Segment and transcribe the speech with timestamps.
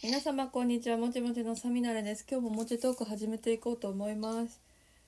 [0.00, 0.96] 皆様こんにちは。
[0.96, 2.24] もちもちのサミナレです。
[2.30, 4.60] 今日ももちトーク始めていこうと思います。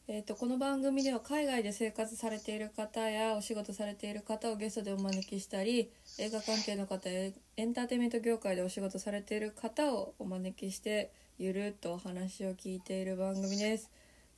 [0.08, 13.92] えー、とこの番組では海外で生活されている方やお仕事されている方をゲストでお招きしたり映画関係の方やエンターテインメント業界でお仕事されている方をお招きしてゆるっとお話を聞いている番組です。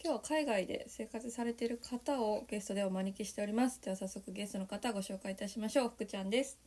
[0.04, 3.80] 今日は海外で生活されている方をゲストでお招きしております。
[3.80, 5.88] では早速ゲストの方ご紹介いたしましょう。
[5.88, 6.58] 福ちゃんです。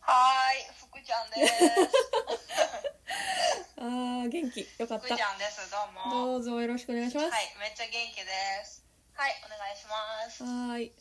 [0.00, 0.14] は
[0.54, 1.54] い、福ちゃんです。
[3.78, 5.70] あー元気よかっ福たちゃんです。
[5.70, 6.10] どうも。
[6.10, 8.24] どうぞよろしくお願いしますはい、めっちゃ元気で
[8.64, 8.84] す。
[9.14, 10.42] はい、お願いします。
[10.42, 10.92] はーい。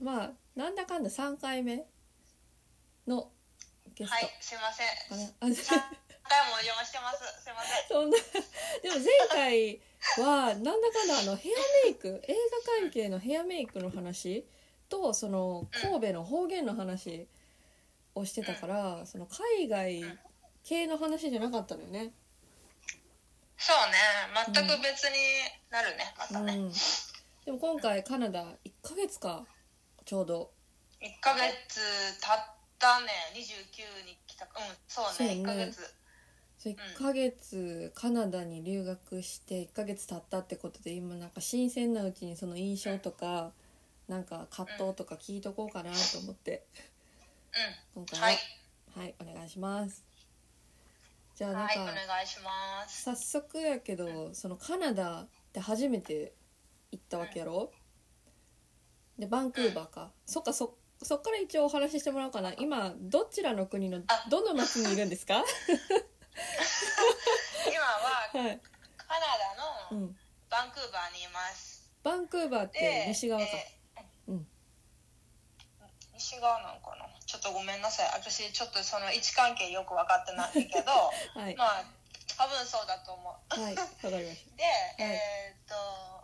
[0.00, 1.86] まあ、なんだかんだ3回目
[3.06, 3.30] の
[3.94, 4.88] ゲストはい、すいません。
[5.08, 5.22] かな。
[5.40, 5.64] あ、 3
[6.24, 7.18] 回もお邪魔してます。
[7.44, 7.88] すいません。
[7.88, 8.18] そんな、
[8.82, 9.80] でも前回
[10.18, 11.52] は、なんだかんだあの、ヘア
[11.86, 12.40] メイク、映画
[12.80, 14.44] 関係のヘアメイクの話
[14.88, 17.28] と、その、神戸の方言の話
[18.14, 20.18] をしてたから、その、海外
[20.62, 22.12] 系の話じゃなかったのよね。
[23.56, 25.18] そうね、全く別に
[25.70, 26.54] なるね、またね。
[26.54, 26.72] うん。
[27.44, 29.46] でも今回カナダ1ヶ月か、
[30.04, 30.50] ちょうど。
[31.00, 31.80] 1ヶ月
[32.20, 34.60] 経ったね、29に来たか。
[34.60, 35.94] うん、そうね、そうね1ヶ月。
[36.58, 43.52] そう1ヶ月カナダに留学して1ヶ月経ったってことで今なんか新鮮なうちにその印象とか
[44.08, 46.93] なんか葛藤とか聞いとこうかなと思ってうん。
[47.94, 48.38] 今回ははい。
[48.96, 50.04] はいお願いします。
[51.36, 53.02] じゃあなんはい、おか願いします。
[53.02, 56.32] 早速やけどそのカナダで初めて
[56.92, 57.72] 行ったわけやろ？
[59.18, 60.12] でバンクーバーか。
[60.26, 62.52] そっかそそっから一応お話ししてもらおうかな。
[62.54, 64.26] 今どちらの国のあ。
[64.30, 65.44] どの町にいるんですか？
[67.66, 68.60] 今ははい、
[68.96, 69.20] カナ
[69.90, 70.16] ダのうん、
[70.50, 71.90] バンクーバーにいます。
[72.02, 74.46] バンクーバーってで、西側か、えーうん。
[76.14, 77.06] 西側なんかな
[77.44, 78.10] とごめんなさい。
[78.16, 81.54] 私ちょっとその位置関係よく分かってないけど はい。
[81.54, 81.84] まあ
[82.36, 83.60] 多分そうだと思う。
[83.60, 84.64] はい、わかりまし で、
[84.98, 85.76] えーっと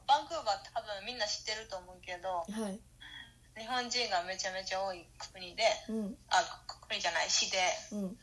[0.08, 2.60] バンクーバー多分みんな知ってると思うけどた。
[2.62, 2.80] はい、
[3.54, 6.42] 日本人がめちゃめちゃ多い国でうん、あ
[6.88, 7.60] 国じゃない市で。
[7.92, 8.18] うん、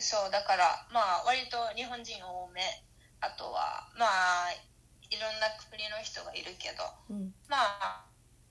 [0.00, 2.82] そうだからまあ割と日本人多め。
[3.20, 4.52] あとはまあ
[5.10, 6.84] いろんな国の人がいるけど。
[7.10, 8.04] うん、まあ、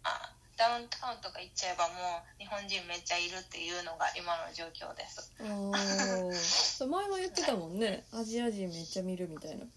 [0.04, 5.32] あダウンタウンとか行っちゃえばもう日本人めっちゃいるっていうのが今の状況です。
[5.40, 9.64] 前は言ってたもんね、アジア人めっちゃ見るみたいな。
[9.64, 9.70] うん。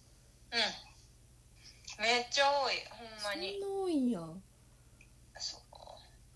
[2.01, 3.61] めっちゃ多い、ほんまそんに。
[3.61, 4.21] な多いんや。
[5.39, 5.61] そう。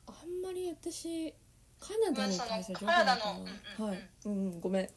[0.07, 1.33] あんまり私、
[1.81, 3.89] カナダに対する情報ないかカナダの。
[3.89, 4.85] はい、うん、うん、ごめん。
[4.85, 4.91] うん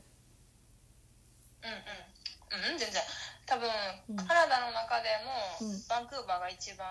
[1.70, 2.74] うん。
[2.74, 3.02] うん、全然。
[3.46, 3.70] 多分、
[4.10, 6.88] うんカナダの中でも、うんバンクーバーが一番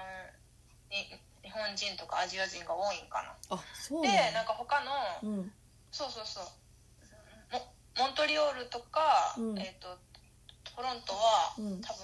[0.91, 3.57] に日本人とかアジア人が多いんかな。
[3.57, 4.33] あ、そうで、なんや。
[4.33, 4.91] なんか他の、
[5.23, 5.53] うん、
[5.93, 6.45] そうそうそう。
[7.53, 7.63] モ
[8.03, 9.97] モントリオールとか、うんえっ、と、
[10.75, 12.03] トロントは、うん多分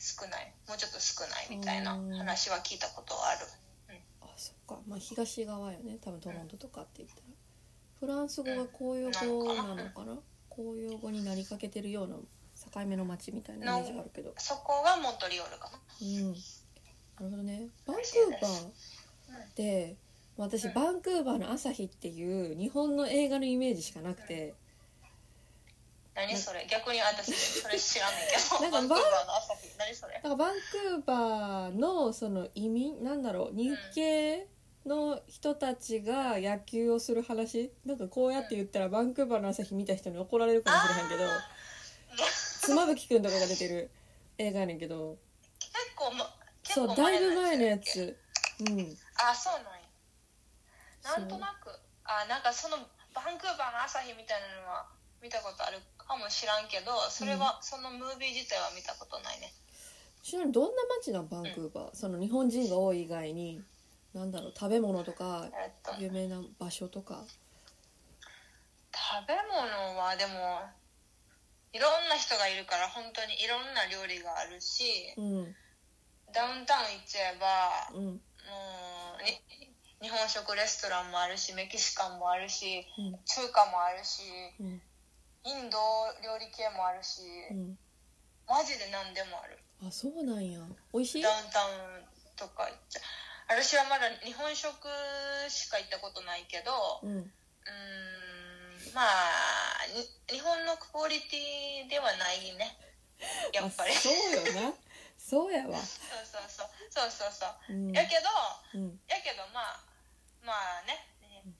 [0.00, 0.52] 少ない。
[0.66, 3.46] もうちょっと少ないみたいなうん話は聞いたことはある。
[4.22, 4.78] あ、そっか。
[4.86, 5.98] まあ、東側よね。
[6.00, 7.22] 多分トロントとかって言ったら。
[8.00, 10.18] フランス語が公用語なのかな？
[10.48, 14.34] 公用語になりかけてるような境目の町みたいなイメージがあるけど。
[14.38, 15.78] そこがモントリオールかな。
[16.00, 16.36] うん、
[17.20, 17.68] なるほどね。
[17.86, 18.68] バンクーバー
[19.44, 19.96] って
[20.36, 24.54] 私うんバンクーバーの朝日っていう日本の映画のイメージしかなくて。
[26.14, 26.66] 何それ？
[26.70, 28.60] 逆に私それ知らんねんけど。
[28.70, 29.68] なんかバンクーバーの朝日。
[29.78, 30.14] 何それ？
[30.14, 33.54] だからバンクーバーのその意味なんだろう？
[33.54, 34.46] 日系
[34.86, 37.72] の人たちが野球をする話？
[37.84, 41.24] なんかこうやって言ったらバンクーバーの朝日見た人に怒られるかもしれへんけど
[42.62, 43.90] 妻夫木くんとかが出てる
[44.38, 45.18] 映画やねんけど。
[45.58, 46.37] 結構、ま、結
[46.78, 47.78] そう構だいぶ前のや。
[47.78, 48.16] つ。
[48.60, 48.96] うん。
[49.16, 49.88] あ、そうなんや。
[51.18, 51.70] なんとなく、
[52.04, 52.76] あ、なんかその
[53.14, 54.86] バンクーバーの朝日みたいなのは
[55.22, 59.52] 見たことあるかもしらんけど、それは、そのムービー自体は見たことないね。
[60.22, 63.62] ちなみにどんな街なんバンクーバー、その日本人が多い以外に
[64.12, 67.24] なんだろう食べ物とかえっと、食有名な場所とか？
[69.26, 70.60] べ物はでも、
[71.72, 75.56] いろんな人がいるから本当にいろんな料理があるし、うん
[76.32, 78.04] ダウンタウン行っちゃえば、うん。
[78.04, 78.20] も
[79.20, 79.40] うに
[80.00, 83.18] 日本食レストランもあるしメキシカンもあるしうん。
[83.24, 84.22] 中華もあるし
[84.60, 84.80] うん。
[85.44, 85.78] インド
[86.22, 87.78] 料理系もあるし、うん。
[88.46, 89.58] マジで何でもある。
[89.86, 90.60] あそうなんや。
[90.92, 91.22] 美味しい？
[91.22, 92.04] ダウンタウン
[92.36, 93.00] とか行っちゃ
[93.48, 94.74] 私はまだ日本食
[95.48, 97.32] しか行ったことないけどうん。
[98.94, 102.76] まあに日本のクオリティではないね。
[103.52, 103.92] やっぱり。
[103.92, 104.12] あそう
[104.54, 104.74] よな
[105.28, 105.76] そうやわ。
[105.76, 105.84] そ
[106.16, 106.68] うそうそう。
[106.88, 107.92] そうそうそう、うん。
[107.92, 109.00] やけどうん。
[109.12, 109.76] やけどまあ
[110.40, 111.04] まあね。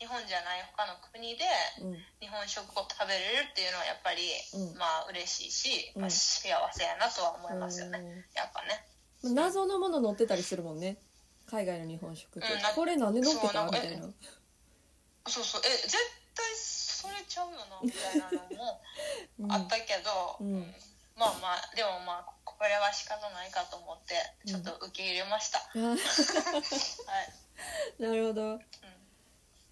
[0.00, 1.44] 日本じゃない他の国で
[1.80, 1.96] うん。
[2.20, 4.24] 日本食を食べれるっていうのはやっぱり、
[4.56, 4.78] うん。
[4.78, 6.02] まあ嬉しいし、うん。
[6.02, 8.84] まあ、幸せやなとは思いますよね、やっぱね。
[9.22, 10.96] うん謎のもの載ってたりするもんね。
[11.50, 14.06] 海外の日本食って、うんなこれなんで載ってそうなんかたみたいな。
[15.26, 15.62] そうそう。
[15.64, 15.92] え絶
[16.34, 18.80] 対それちゃうよなみたいなのも
[19.40, 19.52] うん。
[19.52, 20.74] あったけど、うん
[21.18, 24.14] まあまあでもまあこれは仕方ないかと思って
[24.46, 25.98] ちょっと受け入れました、あはい、
[28.02, 28.42] なるほど。
[28.52, 28.60] うん。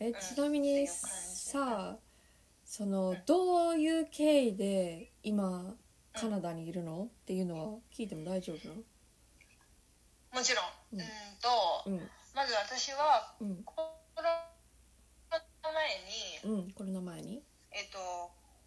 [0.01, 0.15] えん。
[0.15, 1.97] ちなみにう感じさあ
[2.65, 5.77] そのどういう経緯で今
[6.13, 7.05] カナダにいるの？
[7.05, 8.69] っていうのは聞いても大丈夫？
[8.69, 8.83] なの
[10.35, 10.65] もちろん、
[10.95, 11.01] うん。
[11.01, 11.07] うん
[11.41, 11.49] と
[11.87, 12.11] うん。
[12.35, 13.63] まず私はうん。
[13.65, 13.75] コ
[14.17, 17.43] ロナ前に、うんコロナ前に？
[17.71, 17.99] えっと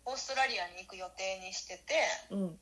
[0.05, 1.93] オーストラリアに行く予定にしてて
[2.31, 2.59] うん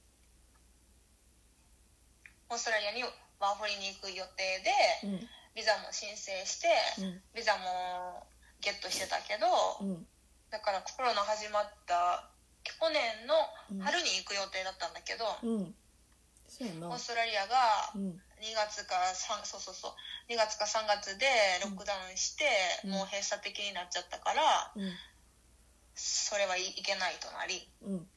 [2.49, 3.03] オーストラリアに
[3.39, 4.71] ワーホリに行く予定で
[5.03, 5.27] うん。
[5.55, 6.69] ビザも申請して
[7.01, 7.21] うん。
[7.33, 8.27] ビザも
[8.61, 9.47] ゲットしてたけど
[9.81, 10.07] うん。
[10.49, 12.29] だからコロナ始まった
[12.63, 13.35] 去年の
[13.71, 13.79] うん。
[13.83, 18.21] 春に行く予定だったんだけど、オーストラリアがうん。
[18.37, 21.25] 2月か3そうそうそう2月か3月で
[21.63, 22.45] ロックダウンして、
[22.85, 22.91] うん。
[22.91, 24.93] もう閉鎖的になっちゃったからうん。
[25.95, 27.67] それはいいけないとなり。
[27.81, 28.07] うん。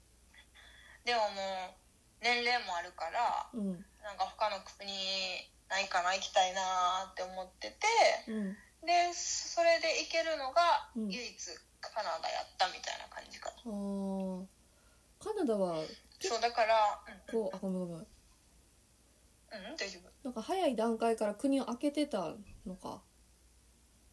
[1.04, 4.90] でももう年齢もあるからうんなんか他の国
[5.68, 7.76] ないかな行きたいなって思ってて
[8.28, 8.56] うん。
[8.86, 11.08] でそれで行けるのがうん。
[11.08, 11.36] 唯一
[11.80, 14.44] カナダやったみたいな感じかな、あー。
[15.18, 15.84] カナダは
[16.20, 17.00] そうだから
[17.32, 17.40] うん。
[17.40, 17.96] こうあごめんごめん。
[17.96, 18.04] うん、
[19.70, 20.10] うん、大丈夫。
[20.24, 22.34] なんか早い段階から国を開けてた
[22.66, 23.02] のか。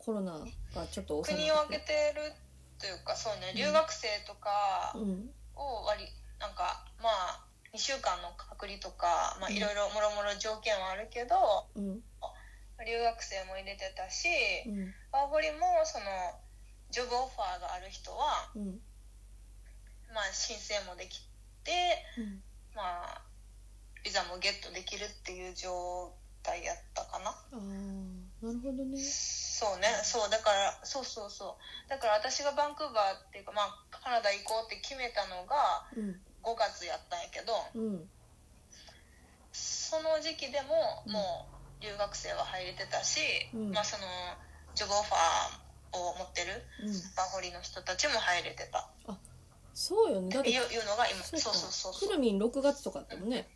[0.08, 0.40] コロナ
[0.74, 2.32] がちょっと国を開けてる
[2.80, 6.08] というかそうね留学生とかうんを割り
[6.40, 7.44] なんかまあ
[7.78, 9.56] 2週間の隔離とかまあうん。
[9.56, 12.02] いろいろもろもろ条件はあるけどうん。
[12.82, 14.28] 留学生も入れてたし
[14.66, 14.94] うん。
[15.14, 16.06] ワーホリもその
[16.90, 18.82] ジョブオファーがある人はうん。
[20.10, 21.22] まあ申請もでき
[21.64, 21.72] て
[22.18, 22.42] うん。
[22.74, 23.22] まあ
[24.04, 27.36] ビザもゲットできるっていう状態やったかな。
[28.42, 28.98] なるほどね。
[28.98, 31.90] そうねそうだからそうそうそう。
[31.90, 38.10] だから私がバンクーバーっていうかまあカナダ行こうって決めたのがうん5月やったんやけどうん。
[39.52, 41.12] その時期でもうん。
[41.12, 43.20] もう留学生は入れてたし、
[43.54, 43.72] うん。
[43.72, 44.08] まあその
[44.74, 46.94] ジョブオファーを持ってるうん。
[47.16, 48.88] バーホリの人たちも入れてた。
[49.74, 50.30] そうよね。
[50.34, 51.52] だっていうのが今そうか。
[51.52, 53.48] そうそうそうくるみん6月とかだったもんね。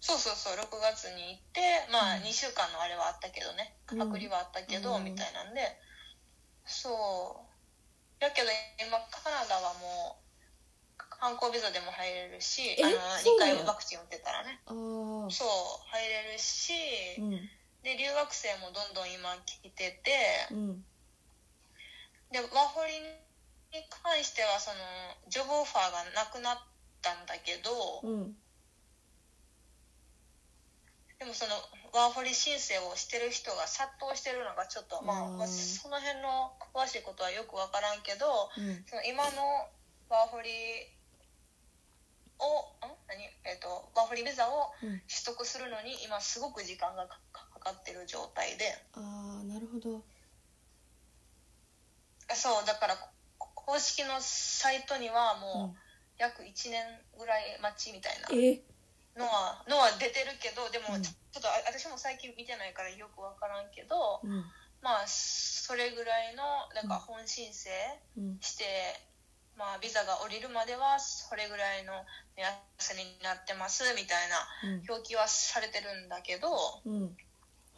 [0.00, 1.60] そうそうそう6月に行って
[1.92, 2.22] まあうん。
[2.22, 3.76] 2週間のあれはあったけどね。
[3.92, 3.98] うん。
[3.98, 5.04] 隔離はあったけど、うん。
[5.04, 5.60] みたいなんで。
[6.64, 8.20] そう。
[8.20, 8.48] だけど
[8.80, 10.25] 今カナダはもう
[11.20, 14.60] 観光ビザでも入れるしえあの2そうなんや回ワクチン打ってたらね。
[14.66, 15.48] そう
[15.90, 16.72] 入れるし、
[17.18, 17.30] うん。
[17.82, 20.12] で留学生もどんどん今来てて
[20.50, 20.84] うん。
[22.32, 22.92] でワーホリ
[23.72, 24.76] に関してはその
[25.28, 26.58] ジョブオファーがなくなっ
[27.02, 27.70] たんだけど、
[28.02, 28.36] うん。
[31.18, 31.54] でもその
[31.92, 38.84] ワーホリ申請をしてる人が殺到してるのがちょっとまあ、その辺の詳しいことはよく分からんけどうん。
[38.84, 39.40] その今の
[40.10, 40.50] ワーホリ
[42.38, 42.96] をん？
[43.08, 44.90] 何、えっとワーホリビザをうん。
[45.08, 48.74] 取得するのに今すごく時間がかかかってる状態で。
[48.94, 50.02] ああなるほど。
[52.34, 52.96] そうだから
[53.38, 55.76] こ公式のサイトにはうもうん。
[56.18, 56.82] 約1年
[57.18, 58.64] ぐらい待ちみたいなえ
[59.14, 61.02] のはのは出てるけどでもうん。
[61.02, 64.44] ちょっとあ私も最近見てないからよく分からんけどうん。
[64.82, 66.42] まあそれぐらいの
[66.74, 67.70] なんか本申請
[68.16, 68.38] うん。
[68.40, 68.64] して、
[69.56, 71.92] まあ、ビザが降りるまではそれぐらいの
[72.36, 74.84] 目安になってますみたいなうん。
[74.88, 76.48] 表記はされてるんだけど。
[76.84, 77.16] うん。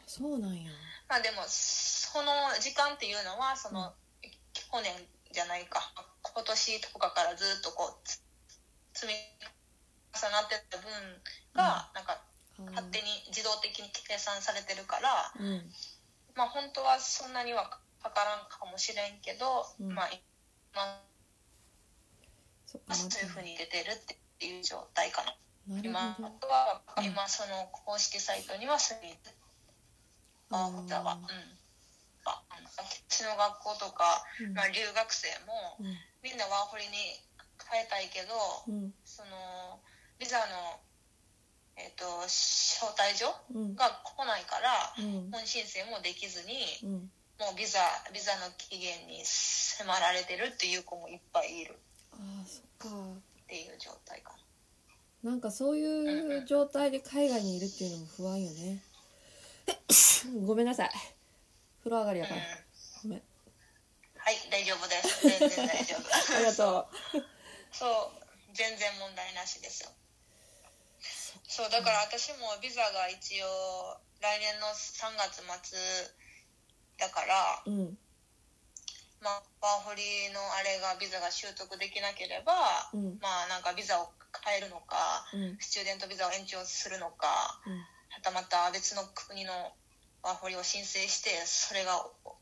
[0.06, 0.70] そうなんや。
[1.08, 3.94] まあでもその時間っていうのはその、
[4.52, 4.92] 去年
[5.30, 5.80] じゃないか。
[6.22, 8.20] 今年とかからずっとこうつ
[8.94, 9.14] 積み
[10.12, 10.90] 重なってた分
[11.54, 12.20] がなんか
[12.74, 15.70] 勝手に自動的に計算されてるから、うん。
[16.34, 17.70] まあ本当はそんなには
[18.02, 19.94] かからんかもしれんけど、うん。
[19.94, 20.10] まあ
[20.74, 21.07] 今
[22.68, 23.96] そういうふうに出てるっ
[24.38, 25.34] ていう状態かな。
[25.82, 27.04] 今は、うん。
[27.04, 29.14] 今その公式サイトにはそういう
[30.50, 31.24] ああーだわうん。
[32.24, 32.42] あ
[32.76, 34.54] 私の学校とか、うん。
[34.54, 35.96] まあ、留学生もうん。
[36.22, 36.90] みんなワーホリに
[37.70, 38.34] 変えたいけど、
[38.68, 38.92] うん。
[39.04, 39.80] その
[40.18, 40.80] ビザの、
[41.76, 43.76] えー、と招待状うん。
[43.76, 45.30] が来ないから、うん。
[45.30, 47.10] 本申請もできずに、うん。
[47.38, 47.80] もうビザ
[48.12, 51.78] ビザの期限に迫られてるっていう子もいっぱいいる
[52.18, 52.88] ああそっか。
[52.88, 54.34] っていう状態か
[55.22, 55.32] な。
[55.32, 58.82] んかそういう状態で海外にいるっていうのも不安よね。
[60.46, 60.90] ごめんなさい。
[61.80, 62.34] 風呂上がりやな。
[62.34, 62.46] から。
[63.02, 63.22] ごめん。
[64.16, 65.28] はい大丈夫です。
[65.28, 66.14] 全然大丈夫。
[66.36, 66.88] ありがと
[67.72, 69.90] そう全然問題なしですよ。
[71.48, 75.78] そうだから私もビザが一応来年の3月末
[76.98, 77.98] だからううん
[79.20, 82.52] まあワーホリのあれがビザが習得できなければ、
[82.94, 83.18] うん。
[83.20, 84.10] まあなんかビザを
[84.44, 85.56] 変えるのかうん。
[85.58, 87.78] スチューデントビザを延長するのかうん。
[88.10, 89.52] はたまた別の国の
[90.22, 92.38] ワーホリを申請してそれが降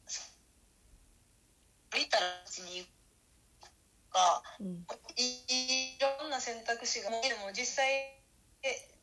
[1.97, 4.87] りたらうちに行くかうん。
[5.17, 8.21] いいろんな選択肢がでも実際
[8.63, 8.99] え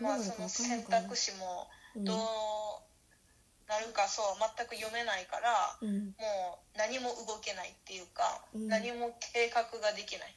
[0.00, 2.04] まあその選択肢もうん。
[2.04, 2.89] どう
[3.70, 6.06] なるかそう全く読めないからうん。
[6.18, 8.66] もう何も動けないっていうか、うん。
[8.66, 10.34] 何も計画ができない。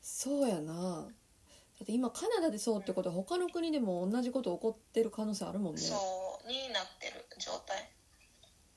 [0.00, 1.02] そうやな。
[1.02, 5.80] だって今カナダでそうってことは他の国でも同じこと起こってる可能性あるもんね。
[5.80, 5.96] そ
[6.44, 7.90] うになってる状態。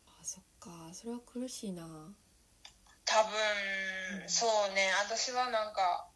[0.08, 0.72] あそっか。
[0.94, 1.84] それは苦しいな。
[3.06, 4.30] 多分、うん。
[4.30, 4.90] そうね。
[5.06, 6.08] 私はなんか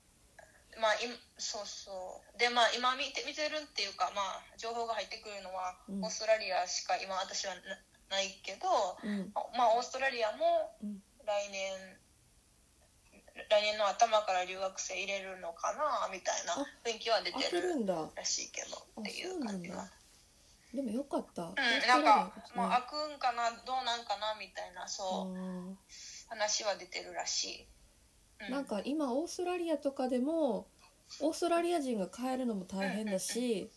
[0.80, 2.40] まあいそうそう。
[2.40, 6.04] でまあ今見て見てるっていうかまあ情報が入ってくるのは、うん。
[6.04, 7.62] オーストラリアしか今私はな
[8.10, 8.68] ないけど
[9.04, 9.32] うん。
[9.58, 11.02] まあオーストラリアもうん。
[11.26, 11.98] 来年、
[13.50, 19.90] 来年の頭から留学生入れるのかなみたいなあ雰囲気は出開てるけるんだらしいけどあっていう感じは。
[20.74, 21.44] でもよかった。
[21.44, 25.76] うん、なんか、まあ、あ開くんかなどうなんかなみたいなそうー。
[26.30, 27.68] 話は出てるらしい、う
[28.50, 30.68] なんか今オーストラリアとかでも
[31.22, 33.70] オーストラリア人が帰るのも大変だし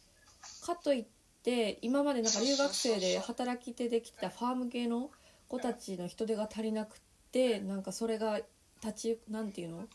[0.65, 1.07] かといっ
[1.43, 5.11] て今までなんか留学生で働き手で来てたファーム系の
[5.49, 7.00] 子たちの人手が足りなくっ
[7.33, 8.41] てなんかそれが
[8.83, 9.77] 立ちなんていうの？
[9.79, 9.88] なんか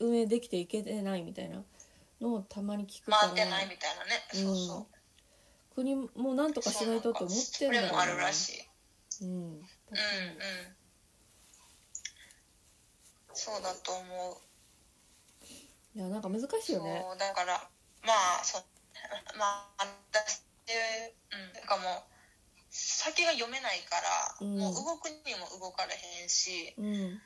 [0.00, 1.62] 運営できていけてないみたいな
[2.20, 3.18] のをたまに聞くから。
[3.28, 5.74] 回ってないみたいなね、そうそう。
[5.74, 8.50] 国もなんとかしないとって思ってんだろうそれもあるらし
[9.20, 9.24] い。
[9.24, 9.28] うん。
[9.28, 9.62] うんうん
[13.42, 14.38] そうだと思う。
[15.98, 17.02] いやなんか難しいよね。
[17.02, 17.58] そうだから
[18.06, 18.62] まあそう
[19.36, 19.84] まあ
[20.14, 22.02] 私うんてかもう
[22.70, 24.58] 先が読めないから、うん。
[24.58, 26.86] もう動くにも動かれへんしうん。
[26.86, 27.18] うん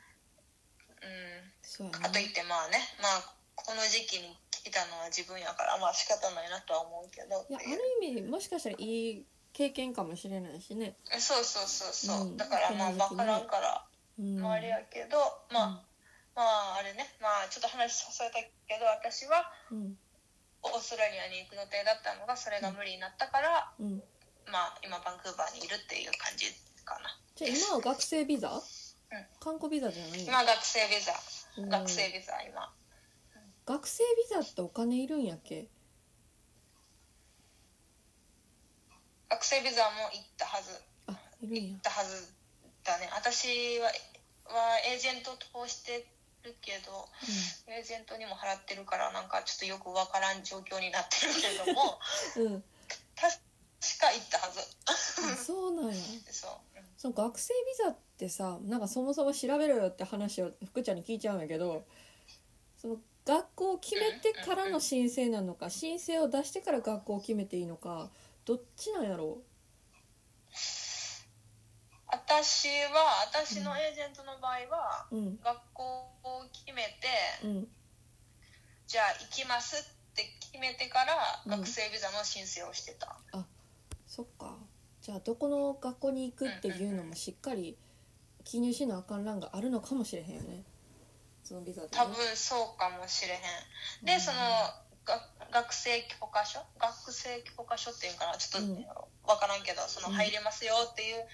[1.60, 10.96] そうやかといってまあねまあこの時期に来たのは自分やからまあ仕方ないなとは思うけどいやある意味もしかしたらいい経験かもしれないしね。
[11.18, 12.36] そうそうそうそう、うん。
[12.38, 13.84] だからまあ分からんから
[14.18, 15.18] うんまああれやけど、
[15.52, 15.95] まあ、
[16.36, 17.08] まああれね。
[17.20, 19.98] まあちょっと話されたけど私はうん。
[20.62, 24.02] オーストラリアに行く予定だったのがそれが無理になったから、うん。
[24.50, 26.46] まあ今バンクーバーにいるっていう感じ
[26.84, 27.16] かな。
[27.36, 28.50] じゃあ今は学生ビザ、
[29.38, 31.14] 観光ビザじゃないの、今学生ビザ、
[31.58, 31.68] うん。
[31.68, 32.72] 学生ビザ今。
[33.64, 35.68] 学生ビザってお金いるんやっけ？
[39.30, 40.82] 学生ビザも行ったはず。
[41.06, 41.62] あいるんや。
[41.62, 42.34] 行ったはず
[42.82, 43.08] だね。
[43.14, 43.86] 私は
[44.46, 46.06] はエージェント通して
[46.46, 47.08] るけど
[47.66, 51.98] エージェントにも払ってるからなんかちょっとよくわからん状況になってるけども
[52.36, 52.64] うん、 うん、
[53.18, 53.34] 確
[54.00, 54.60] か行ったはず。
[54.86, 55.94] あそうなんや。
[56.30, 61.84] そう、うんその学生ビザってさなんかそもそも調べろよって話を福ちゃんに聞いちゃうんやけど
[62.80, 68.10] その学校を決めてからの申請なのか申請を出してから学校を決めていいのか
[68.46, 69.42] どっちなんやろ？
[72.08, 75.38] 私は私のエージェントの場合は、ううん。
[75.42, 75.82] 学校
[76.22, 77.08] を決めて、
[77.44, 77.68] うん。
[78.86, 81.14] じゃあ行きますって決めてから
[81.46, 81.60] うん。
[81.60, 83.16] 学生ビザの申請をしてた、
[84.06, 84.54] そっか。
[85.02, 87.76] じゃあどこの学校に行くっていうのもしっかり
[88.44, 90.62] 記入しなあかん欄があるのかもしれへんよね。
[91.42, 93.40] そのビザで、ね、多分そうかもしれへん。
[94.06, 94.20] で、うん。
[94.20, 94.38] その
[95.04, 95.20] が
[95.52, 96.60] 学生許可書？
[96.78, 98.36] 学生許可書っていうかな？
[98.38, 98.74] ちょっとうん。
[98.76, 98.84] 分
[99.40, 100.14] からんけどそのうん。
[100.14, 101.26] 入れますよっていう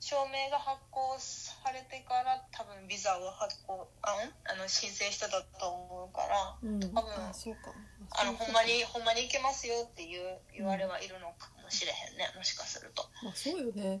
[0.00, 4.32] 証明が発行されてから多分ビザを発行あん？
[4.50, 6.80] あの申請してたと思うからうん。
[6.80, 7.72] 多分あそうか。
[8.18, 13.04] あのそうほんまにほんまに行けますよっていう言われはいるのかもしれへんねもしかすると。
[13.22, 14.00] まあそうよね。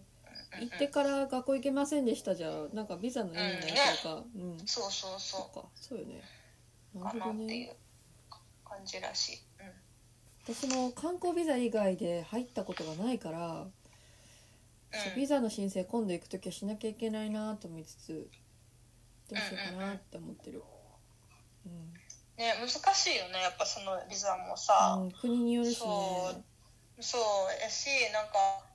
[0.54, 0.68] うんうん。
[0.68, 4.24] 行ってから学校行けませんでしたじゃなんかビザの意味ないというか。
[4.34, 5.68] うん、そうそうそそっか。
[5.74, 6.22] そうよね。
[6.94, 7.40] なるほどね。
[7.40, 7.76] なっていう
[8.64, 9.38] 感じらしい。
[9.60, 10.54] うん。
[10.54, 13.66] 私も観光ビザ以外で入ったことがないから、
[14.92, 18.28] そうビザの申請今度行く時はしなきゃいけないなと思いつつ
[19.30, 20.62] どうしようかなって思ってる。
[21.64, 21.92] うん、
[22.36, 25.76] ね難しいよねやっぱそのビザもさ、うん、国によるしね。
[25.78, 26.44] そう。
[27.02, 28.66] そうやしなんか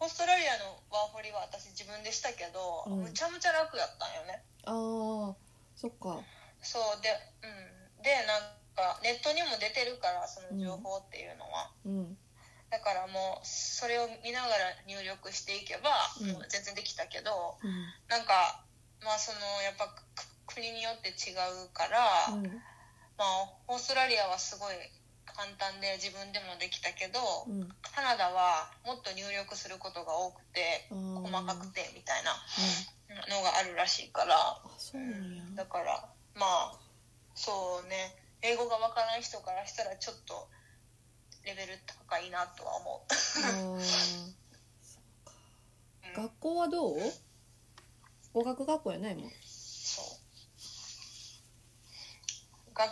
[0.00, 3.02] オーストラリアのワーホリは私自分でしたけど、うん。
[3.02, 4.42] むちゃむちゃ楽やったんよね。
[4.64, 5.36] ああ
[5.76, 6.20] そっか。
[6.60, 7.10] そうで
[7.42, 8.02] うん。
[8.02, 12.18] でなんかネットにも出てるからその情報っていうのは、うん
[12.70, 15.88] だからもうそれを見ながら入力していけば、
[16.48, 17.70] 全然できたけどうん。
[18.08, 18.64] なんか
[19.04, 22.44] まあそのやっぱく国によって違うから、うん。
[23.16, 24.76] まあオーストラリアはすごい
[25.24, 27.68] 簡単で自分でもできたけど、うん。
[27.80, 33.32] カナダはもっと入力することが多くて細かくてみたいなうん。
[33.32, 34.36] のがあるらしいから、
[35.56, 36.76] だからまあ
[37.34, 38.14] そうね。
[38.42, 40.48] 英語がわからない人からしたらちょっと
[41.44, 43.12] レベル高いなとは思う。
[46.16, 46.98] 学校はどう？
[48.32, 49.30] 語学学校やないもん。
[49.44, 50.04] そう。
[52.74, 52.90] 学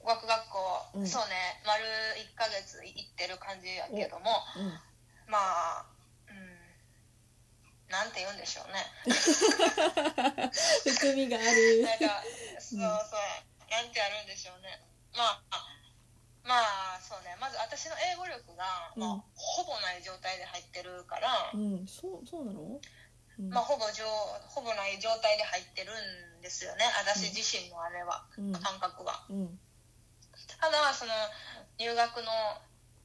[0.00, 0.58] 語学学校、
[0.94, 1.06] うん。
[1.06, 1.62] そうね。
[1.66, 4.80] 丸1ヶ月行ってる感じやけどもうん。
[5.26, 5.38] ま
[5.80, 5.86] あ
[6.28, 6.58] うん。
[7.90, 8.84] なんて言うんでしょうね。
[10.84, 11.82] 含みがある。
[11.82, 12.22] なんか
[12.58, 12.80] そうそう。
[13.70, 14.80] なんてやるんでしょうね。
[15.14, 15.77] まあ
[16.48, 16.56] ま
[16.96, 17.36] あそうね。
[17.36, 18.64] まず私の英語力が、
[18.96, 21.86] まあうんほぼない状態で入ってるから、うん。
[21.86, 22.80] そうそうなの？
[23.38, 23.50] うん。
[23.52, 24.06] まあ、ほぼじょ
[24.48, 25.92] ほぼない状態で入ってる
[26.40, 26.82] んですよね。
[27.04, 28.52] 私自身のあれは、うん。
[28.52, 29.22] 感覚は。
[29.28, 29.60] うん。
[30.58, 31.12] ただその
[31.78, 32.32] 入学の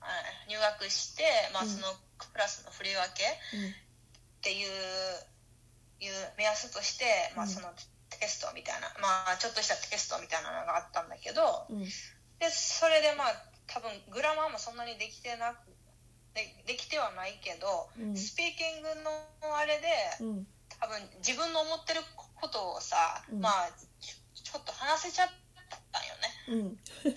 [0.02, 0.08] あ
[0.48, 1.24] 入学して、
[1.54, 1.70] まあ、うん。
[1.70, 4.70] そのクラスの振り分けっていう,、
[6.00, 7.52] いう目安として、まあ、うん。
[7.52, 7.68] その
[8.10, 11.86] テストみたいな、まあ、ちょっとしたテストみたいなのがあったんだけどうん
[12.44, 13.32] でそれでまあ
[13.72, 15.72] 多分グラマーもそんなにできてなく
[16.36, 18.18] でできてはないけど、うん。
[18.18, 19.88] スピーキングのあれで
[20.20, 20.48] うん。
[20.82, 22.02] 多分自分の思ってる
[22.36, 23.40] ことをさ、うん。
[23.40, 25.30] まあちょっと話せちゃっ
[25.94, 26.76] たんよね。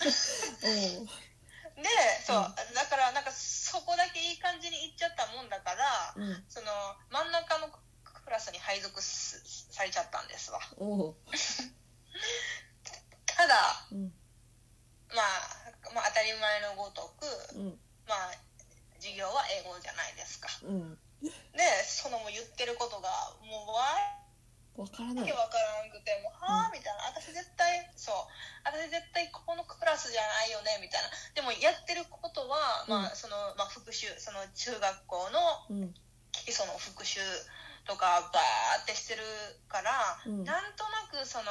[1.77, 1.83] で
[2.25, 6.45] そう、うだからなんかそこだけいい感じにいっちゃったもんだからうん。
[6.47, 6.71] その
[7.09, 10.61] 真ん中のクラスに配属すされちゃったんですわ。
[13.25, 14.13] ただ、うん
[15.15, 17.79] まあ、まあ当たり前のごとく、うん。
[18.07, 18.31] まあ
[18.99, 20.49] 授業は英語じゃないですか。
[20.65, 20.97] うん。
[21.21, 21.29] で
[21.85, 23.09] そのもう言ってることが
[23.41, 25.25] もうわわからない。
[25.25, 27.09] けわからなくてもうはあみたいな。
[27.09, 28.15] 私絶対そう。
[28.63, 31.09] 私絶対ここのクラスじゃないよねみたいな。
[31.33, 32.89] でもやってることは、うん。
[32.89, 34.07] まあそのまあ、復習。
[34.19, 35.39] その中学校の
[35.69, 35.93] うん。
[36.45, 37.19] 基礎の復習
[37.87, 39.23] とかバーってしてる
[39.67, 40.43] から、うん。
[40.43, 41.49] なんとなくその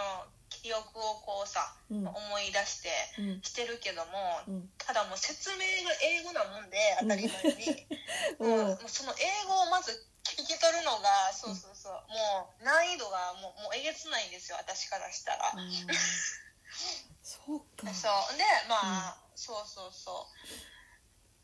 [0.67, 2.03] 記憶をこうさ、うん。
[2.03, 2.91] 思い出して
[3.23, 3.43] うん。
[3.47, 4.71] してるけども、うん。
[4.83, 7.87] ただもう説明が英語なもんで当たり前に、
[8.43, 8.83] うん。
[8.83, 9.95] もうその英語をまず
[10.27, 11.93] 聞き取るのがそうそうそう。
[12.11, 15.55] もう難易度がもうもうえげつないんですよ私からしたら。
[17.23, 17.87] そうか。
[17.95, 18.37] そう。
[18.37, 20.27] でまあ、そうそうそ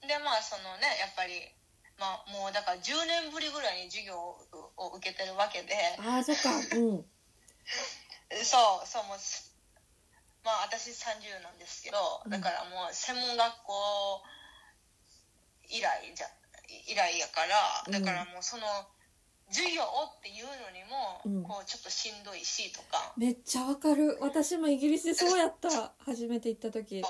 [0.03, 0.07] う。
[0.09, 1.47] でまあそのねやっぱり
[1.97, 4.35] まあもうだから10年ぶりぐらいに授業を
[4.77, 5.79] を受けてるわけで。
[6.01, 6.51] ああそっか。
[6.75, 7.07] うん
[8.45, 9.53] そうそうもうす
[10.45, 12.31] まあ私30なんですけどうん。
[12.31, 14.23] だからもう専門学校
[15.69, 16.27] 以来じゃ
[16.89, 18.63] 以来やからだからもうその
[19.49, 21.43] 授業っていうのにうん。
[21.43, 24.19] もこうちょっとしんどいしとか、めっちゃわかる。
[24.21, 27.03] 私もイギリスでそうやった初めて行った時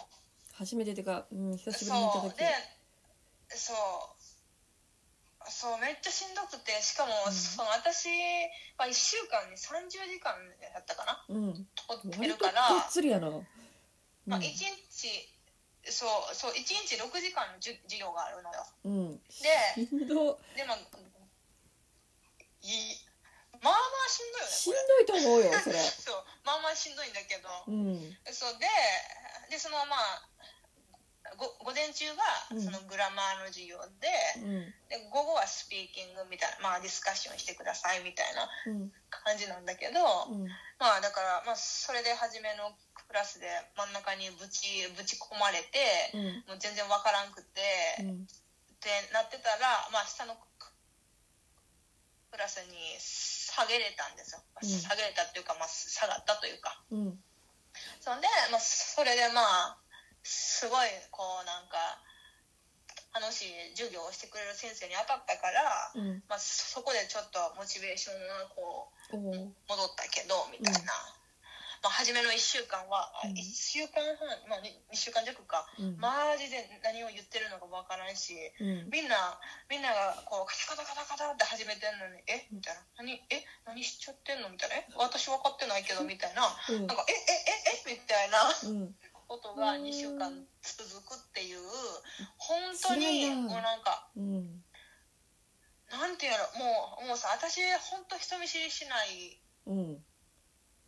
[0.53, 2.35] 初めてっていうか、うん、久しぶりに行った時
[3.49, 4.22] そうで
[5.49, 7.33] そうめっちゃしんどくてしかも、うん。
[7.33, 8.09] その私
[8.79, 11.25] は1週間に30時間やったかな？
[11.29, 11.67] うん。
[12.03, 13.47] 取ってるから、っつりやな、うん、
[14.27, 15.33] まあ、1日
[15.85, 18.67] そうそう1日6時間のじゅ授業があるのよ。
[18.85, 19.19] うん。
[19.19, 20.39] でしんど。
[20.55, 20.77] でも
[22.63, 22.95] い
[23.63, 25.79] まあまあしんどいよねしんどいと思うよそれ。
[25.83, 28.17] そうまあまあしんどいんだけど、うん。
[28.33, 28.67] そうで
[29.51, 30.29] でそのまあ
[31.37, 32.63] ご午前中がうん。
[32.63, 34.75] そのグラマーの授業で、うん。
[34.89, 38.93] で午後はスピーキングみたいな、まあ、ディスカッションしてくださいみたいなうん。
[39.11, 40.49] 感じなんだけど、うん。
[40.79, 42.73] まあだから、まあ、それで初めの
[43.09, 46.25] クラスで真ん中にぶちぶち込まれて、うん。
[46.49, 47.61] もう全然わからんくて、
[48.01, 48.25] うん。
[48.25, 50.35] ってなってたら、まあ、下の
[52.33, 54.69] クラスに下げれたんですよ、うん。
[54.69, 56.83] 下げれたっていうか、まあ、下がったというか。
[56.91, 57.23] うん。
[58.01, 59.82] そんで、まあ、それでまあ
[60.23, 61.77] すごいこうなんか
[63.13, 66.23] 楽しい授業をしてくれる先生に当たったから、うん。
[66.29, 70.87] まあ、そこでちょっとモチベーションがこう戻ったけどみたいな、うん。
[71.85, 73.37] まあ、初めの1週間は、あうん。
[73.37, 76.01] 1週間半、まあ、2週間弱か、うん。
[76.01, 78.89] マジで何を言ってるのかわからんしうん。
[78.89, 79.37] みんな
[79.69, 82.49] みんながこうカタカタカタカタって始めてんのにえ？
[82.49, 82.81] みたいな。
[82.97, 83.21] 何？
[83.29, 83.45] え？
[83.69, 84.49] 何しちゃってんの？
[84.49, 84.77] みたいな。
[84.77, 84.89] え？
[84.97, 86.49] 私分かってないけどみたいな。
[86.49, 86.87] うん。
[86.89, 87.13] なんかえ？
[87.13, 87.93] え？
[87.93, 87.93] え？
[87.93, 87.93] え？
[87.93, 88.41] みたいな。
[88.49, 88.97] うん
[89.33, 90.29] ことが2週間
[90.61, 91.65] 続くっていう
[92.37, 94.61] 本当にもうなんかうん。
[95.89, 100.05] なんていうのもうもうさ私本当人見知りしないうん。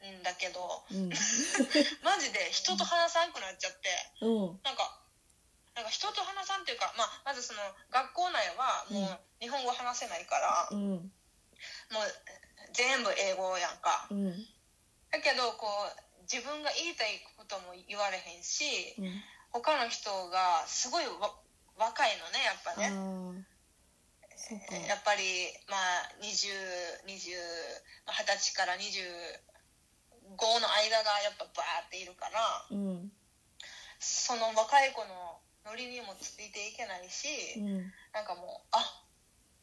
[0.05, 0.61] んだけど
[0.93, 1.09] うん。
[2.05, 3.89] マジで人と話さんくなっちゃって
[4.21, 4.61] うん。
[4.61, 4.93] なんか
[5.73, 10.79] なんか人と話さんっていうか、まあ、まずその学校内はもう日本語話せないから、うん。
[10.93, 11.11] もう
[12.75, 14.07] 全部英語やんか。
[14.11, 14.47] うん。
[15.11, 19.23] だけどこう自分が言いたいことも言われへんしうん。
[19.55, 21.31] 他の人がすごいわ
[21.79, 23.47] 若いのねやっぱあね
[24.89, 27.39] やっぱりまあ2020 20
[28.07, 28.91] まあ20歳から25
[30.59, 33.13] の間がやっぱバーっているからうん
[34.01, 37.93] その若い子のノリにもついていけないし、うん。
[38.13, 38.79] なんかもうあ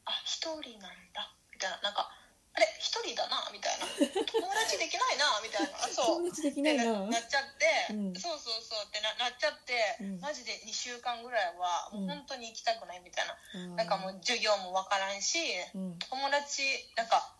[0.06, 2.10] あ一人なんだみたいななんか
[2.54, 3.88] あれ一人だなみたいな。
[3.88, 5.84] 友達できないなみたいな。
[5.84, 6.28] あ そう。
[6.28, 7.00] 友達できないな。
[7.08, 8.16] なっちゃって、うん。
[8.16, 10.20] そうそうそうってななっちゃって、うん。
[10.20, 15.40] マジで2週間ぐらいはもう本当に行きたくないみたいな、あーなんかもう授業もわからんし
[15.74, 16.00] うん。
[16.00, 16.64] 友達
[16.96, 17.34] なんか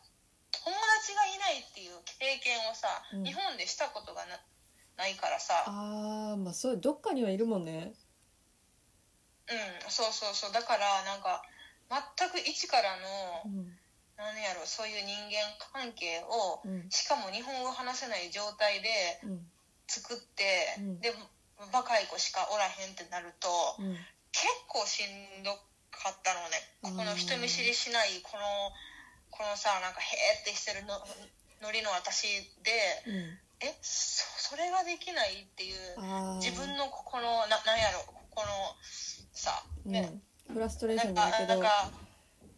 [0.64, 3.24] 友達がいないっていう経験をさ、うん。
[3.26, 4.40] 日本でしたことがな
[4.96, 5.66] ないからさ。
[5.68, 7.94] あーまあそうどっかにはいるもんね。
[9.48, 10.52] うんそうそうそう。
[10.54, 11.44] だからなんか
[12.18, 13.78] 全く一からの、うん
[14.22, 16.90] なんやろそういう人間関係を、うん。
[16.90, 18.90] しかも日本語話せない状態で
[19.24, 19.52] うん。
[19.88, 21.00] 作って、うん。
[21.02, 21.12] で
[21.74, 23.98] 若い子しかおらへんってなると、うん。
[24.32, 25.52] 結構しんど
[25.92, 26.58] かったのね。
[26.84, 28.42] うんこの人見知りしないこの
[29.30, 30.98] このさなんかへーってしてるの
[31.62, 32.28] ノリの私
[32.64, 32.72] で
[33.06, 33.38] うん。
[33.62, 38.48] えそそれができないっていう自分のここのななんやろこの
[39.34, 40.56] さね、うん。
[40.56, 41.54] フラストレーショなんかンだけど。
[41.54, 41.92] なんか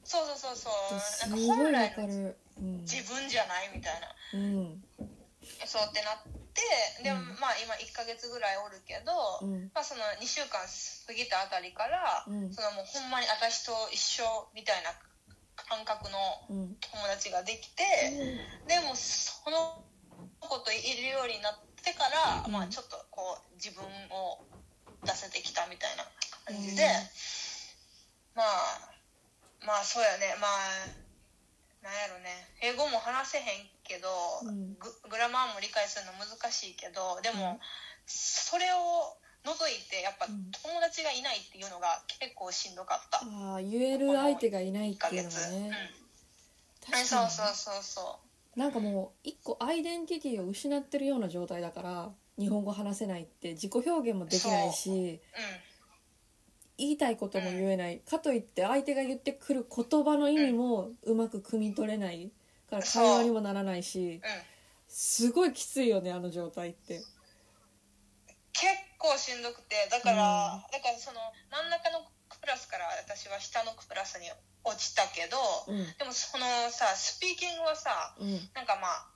[0.03, 0.99] そうそうそうそう。
[0.99, 2.35] すなんか本来の
[2.83, 4.07] 自分じゃないみたいな。
[4.33, 4.83] うん。
[5.65, 7.39] そうってなってでもうん。
[7.39, 9.11] まあ今1ヶ月ぐらいおるけど、
[9.41, 9.71] うん。
[9.73, 12.53] まあ、その2週間過ぎたあたりから、うん。
[12.53, 14.91] そのもうほんまに私と一緒みたいな
[15.55, 16.75] 感覚のうん。
[16.83, 17.83] 友達ができて、
[18.67, 19.79] でもその
[20.39, 22.51] 子といるようになってから、うん。
[22.51, 24.43] まあ、ちょっとこう自分を
[25.03, 26.03] 出せてきたみたいな
[26.45, 26.83] 感じで、
[28.35, 28.92] まあ
[29.65, 30.36] まあそうやね。
[30.39, 31.04] まあ
[31.84, 32.32] なんやろね。
[32.62, 34.08] 英語も話せへんけど、
[34.43, 34.76] うん。
[34.80, 37.60] ググラマーも理解するの難しいけどでも、うん。
[38.08, 40.52] それを除いてやっぱうん。
[40.52, 45.71] 友達がいないっていうのが結構しんどかった、ああ言える相手がいないっ1ヶていうの月、がね。
[46.88, 48.19] うん、そうそうそうそ
[48.56, 54.89] になんかもう一個アイデンティティを失ってるような状態だから日本語話せないって自己表現もできないし。
[54.89, 54.93] う。
[54.93, 55.19] うん
[56.83, 62.31] 言いたいことも言えないかといって相手が言ってくる言葉の意味もうまく汲み取れない
[62.69, 64.21] から会話にもならないしうん。
[64.93, 67.01] すごいきついよねあの状態って。
[68.53, 68.69] 結
[68.99, 69.75] 構しんどくて。
[69.89, 71.19] だから、だからその
[71.49, 74.29] 真ん中のクラスから私は下のクラスに
[74.63, 75.77] 落ちたけど、うん。
[75.97, 78.37] でもそのさスピーキングはさうん。
[78.53, 79.09] なんかまあ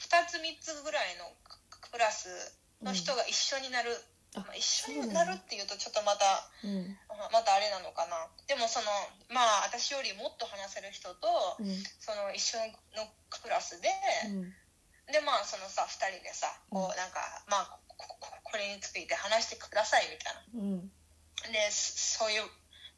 [0.00, 1.28] 2つ3つぐらいの
[1.92, 2.28] クラス
[2.80, 6.24] の人が一緒になる、あまあ、一緒になるっていうとちょっとまた
[6.62, 6.96] うん
[7.32, 8.28] またあれなのかな。
[8.46, 8.86] でもその
[9.32, 11.26] まあ私よりもっと話せる人と、
[11.58, 11.66] うん。
[11.98, 12.58] その一緒
[12.94, 13.88] のクラスで、
[14.30, 14.54] うん。
[15.10, 20.60] でまあそのさ2人でさこうなんかまあこれについて話してくださいみたいな。
[20.60, 20.88] うん。
[21.52, 22.46] でそそういう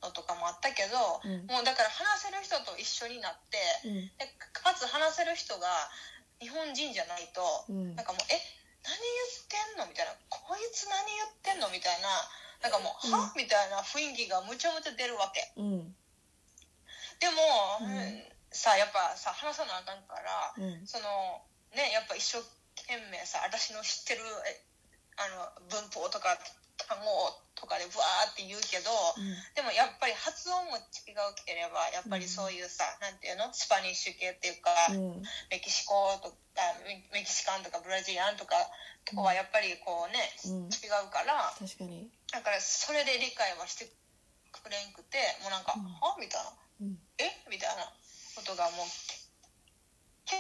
[0.03, 1.47] のとかもあったけど、うん。
[1.47, 3.95] もうだから話せる人と一緒になってうん。
[4.19, 5.69] でかつ話せる人が
[6.41, 7.97] 日本人じゃないと、うん。
[7.97, 8.60] なんかもう「え？
[8.85, 12.09] 何言ってんの?」みたいな「こいつ何言ってんの?」みたいな。
[12.61, 13.13] なんかもう「うん。
[13.15, 13.33] は？
[13.37, 15.51] みたいな雰囲気がむちゃむちゃ出るわけ。
[15.57, 15.97] うん。
[17.19, 17.97] でも、うん。
[17.97, 20.87] うんさやっぱさ話さなあかんから、うん。
[20.87, 21.41] その
[21.73, 22.43] ねやっぱ一生
[22.83, 24.61] 懸命さ私の知ってるえ
[25.17, 26.37] あの文法とか
[26.89, 28.89] 単語とかでブワーって言うけど、
[29.55, 33.53] でもやっぱり発音も違うければやっぱりそういうさ、なんていうの？
[33.53, 35.23] スパニッシュ系っていうか、うん。
[35.53, 36.37] メキシコとか
[36.89, 38.57] メメキシカンとかブラジリアンとか
[39.05, 40.19] とかはやっぱりこうね、
[40.49, 40.73] うん。
[40.73, 42.09] 違うから確かに。
[42.33, 43.85] だからそれで理解はして
[44.51, 45.85] くれんくてもうなんか「うん。
[46.01, 46.17] は？
[46.19, 46.51] みたいな。
[46.81, 47.29] うん「え？
[47.51, 47.85] みたいな。
[48.33, 48.87] ことがもう
[50.25, 50.39] 結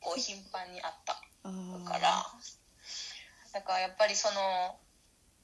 [0.00, 1.14] 構頻繁にあった
[1.84, 2.24] から。
[3.52, 4.78] だからやっぱりその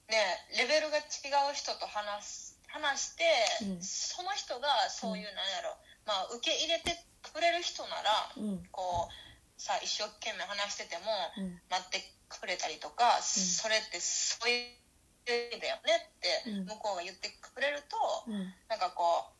[0.09, 0.17] ね
[0.59, 1.03] レベルが違
[1.51, 3.25] う人と話す話して、
[3.63, 3.83] うん。
[3.83, 8.67] その人がそういうなんやろ、まあ受け入れてくれる人ならうん。
[8.73, 11.07] こうさ一生懸命話してても
[11.39, 11.61] うん。
[11.71, 16.67] 待ってくれたりとか、それってそういう意味だよねってうん。
[16.67, 18.53] 向こうが言ってくれると、うん。
[18.69, 19.35] なんかこう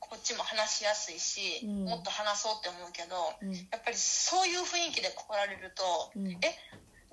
[0.00, 1.84] こっちも話しやすいし、うん。
[1.84, 3.54] もっと話そうって思うけどうん。
[3.54, 6.28] やっぱりそういう雰囲気で来られると、うん。
[6.42, 6.58] え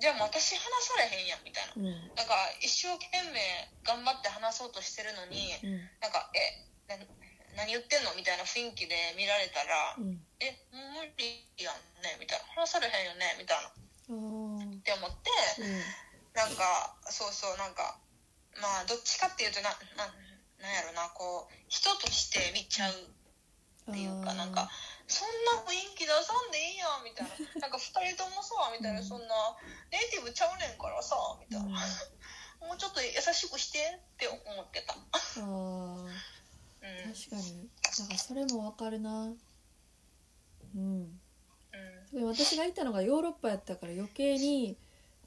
[0.02, 1.78] じゃあ私話されへんやんみたいな。
[1.78, 1.94] うん。
[2.18, 3.38] なんか一生懸命
[3.86, 5.78] 頑張って話そうとしてるのに、うん。
[6.02, 6.98] なんかえな
[7.54, 10.18] 何言ってんのみたいな雰囲気で見られたら、うん。
[10.42, 12.66] え無理やんねみたいな。
[12.66, 13.70] 話されへんよねみたいな。
[13.70, 15.30] って思って、
[15.62, 15.78] うん。
[16.34, 17.94] なんかそうそうなんか
[18.58, 20.10] まあどっちかっていうとなな
[20.58, 24.66] なんやろなこう人として見ちゃうっていうかなんか
[25.08, 27.60] そんな雰囲気出さんでいいやんみたいな。
[27.60, 29.04] なんか2人ともさみたいな、うん。
[29.04, 29.34] そんな
[29.90, 31.72] ネイティブちゃうねんからさみたいな、うん。
[32.68, 35.42] もうちょっと優しくしてって思ってた、あー。
[35.42, 37.70] うん、確かに。
[37.98, 39.34] なんかそれもわかるな。
[40.74, 41.20] うん。
[41.72, 42.16] うん。
[42.16, 44.76] で私がいたのがヨーロッパやったから余計に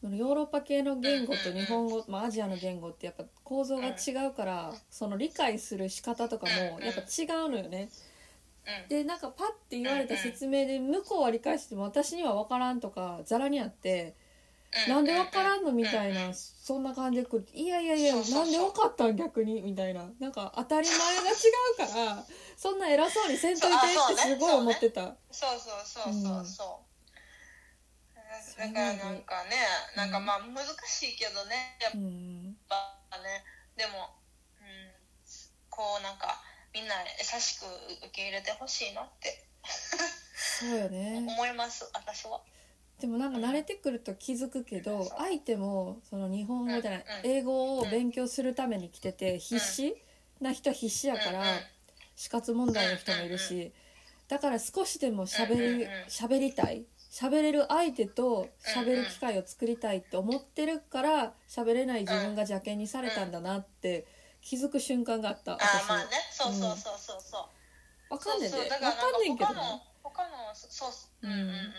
[0.01, 7.89] そのヨーロッパ系の言語と日本語、まあ、アジアの言語ってやっぱ構造が違うからその理解する仕方とかもやっぱ違うのよね。
[8.65, 8.89] うん。
[8.89, 14.15] でなんかパッて言われた説明で向こうは理解しても私には分からんとかざらにあって
[14.88, 17.45] うなんで分からんのみたいうんなそんな感じで来る。
[17.54, 19.62] いやいやいやなんで分かったん逆に？
[19.62, 20.10] みたいな。
[20.19, 21.34] なんか当たり前が違
[21.73, 22.25] うから
[22.58, 25.15] そんな偉そうにせんといてってすごい思ってた。
[25.32, 26.82] そうそうそうそうそ
[28.58, 29.51] う、だからなんかね
[29.95, 32.58] なんかまあ難しいけどねやっうん。
[32.67, 32.75] ぱ
[33.23, 33.45] ね
[33.78, 33.91] でも、
[34.60, 34.91] うん、
[35.69, 36.41] こうなんか
[36.75, 39.45] みんな優しく受け入れてほしいなって。
[40.35, 41.23] そうよね。
[41.25, 42.41] 思います私は。
[42.99, 49.95] でもなんか慣れてくると気づくけど相手もその日本語じゃないうん英語を勉強するために来てて必死
[50.39, 51.43] な人は必死やから
[52.15, 53.73] 死活問題の人もいるし
[54.29, 56.85] だから少しでも喋り喋りたい。
[57.11, 64.05] 喋れる相手と喋る機会を作りたいって思ってるから喋れない自分が邪険にされたんだなって
[64.45, 66.05] 気づく瞬間があったあ私あまあね。
[66.29, 67.49] そうそうそうそうそ
[68.12, 68.69] う、わかんねんでそうそう。
[68.69, 70.89] わかだからなんんねんけどなか他の他のそう
[71.25, 71.31] うん。
[71.31, 71.71] うんうんうん。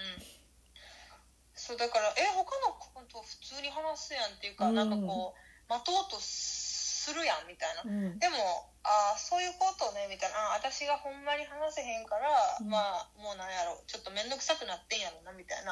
[1.54, 4.74] そうだからえ他の子と普通に話すやんっていうか、うん。
[4.74, 8.18] なんかこう待とうとするやんみたいな、うん。
[8.18, 8.34] でも
[8.82, 10.50] ああそういうことねみたいな。
[10.50, 12.68] あ私がほんまに話せへんから、うん。
[12.68, 13.78] まあもうなんやろ。
[13.86, 15.70] ちょっと面倒くさくなってんやろなみたいな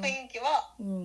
[0.00, 0.84] 雰囲気はう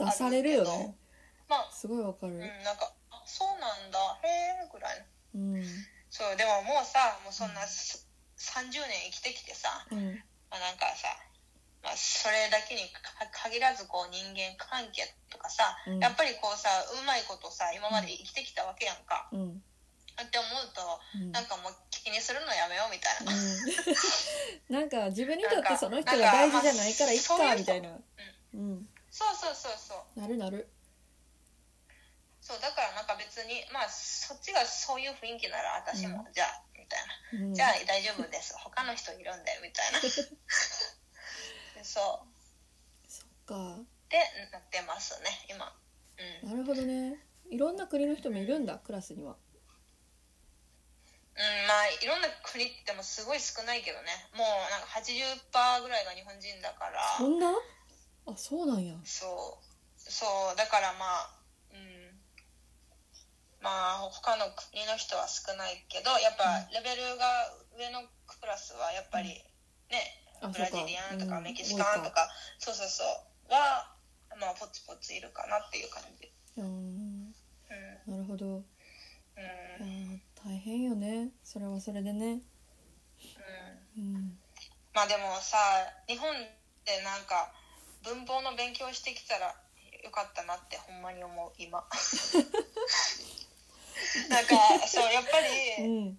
[0.00, 0.96] 出されるよね。
[1.44, 2.32] まあすごいわかる。
[2.32, 3.98] うんなんかあそうなんだ。
[4.22, 4.98] へえぐらい。
[5.34, 5.64] のうん。
[6.10, 8.06] そうでももうさもうそんなす
[8.36, 10.20] 30年生きてきてさ、うん。
[10.50, 11.08] まあ、なんかさ、
[11.82, 13.00] まあ、それだけにか
[13.48, 15.98] 限らずこう人間関係とかさ、うん。
[16.00, 16.68] やっぱりこうさ
[17.00, 19.62] うまいことさ今まで生きてきたわけやんか、うん。
[20.20, 20.82] って思うと
[21.16, 21.32] うん。
[21.32, 27.90] なんかもう気にするのやめようみたいな、うん、 なんか自分にとってその人が大事じゃないからいっかみたいな、
[28.54, 30.20] うん、そうそうそうそう。
[30.20, 30.68] なるなる
[32.42, 37.06] そうだからなんか別にまあそっちがそういう雰囲気なら私も、じゃあみたい
[37.38, 37.54] な、うん。
[37.54, 38.52] じゃあ大丈夫です。
[38.58, 40.00] 他の人いるんでみたいな。
[40.02, 40.10] で
[41.86, 43.08] そう。
[43.08, 43.78] そっか。
[44.10, 44.18] で
[44.50, 45.72] なってますね今。
[46.42, 46.50] うん。
[46.50, 47.16] なるほどね。
[47.48, 49.36] いろんな国の人もいるんだクラスには。
[51.34, 54.28] うん、まあいろんな国ってもすごい少ないけどね。
[54.34, 57.16] もうなんか80%ぐらいが日本人だから。
[57.16, 57.54] そんな？
[58.26, 58.96] あそうなんや。
[59.04, 60.10] そう。
[60.10, 61.41] そうだからまあうん
[63.62, 67.24] まあ他の国の人は少ないけどやっぱレベルが
[67.78, 69.30] 上のクラスはやっぱり
[69.90, 73.94] ね、あブラジリアンとかメキシカンとか、そうそうそうは
[74.40, 76.32] まあポツポツいるかなっていう感じ。
[76.56, 78.12] うんうん。
[78.12, 78.64] なるほど。
[79.36, 79.40] い
[79.80, 81.30] うん大変よね。
[81.44, 82.40] それはそれでね。
[83.96, 84.02] うん。
[84.02, 84.38] うん。
[84.94, 85.56] まあでもさ
[86.08, 86.28] 日本
[86.84, 87.52] でなんか
[88.02, 89.54] 文法の勉強してきたら
[90.02, 91.84] よかったなってほんまに思う今
[94.28, 94.56] なんか
[94.88, 95.42] そうやっぱう
[95.80, 96.18] りん。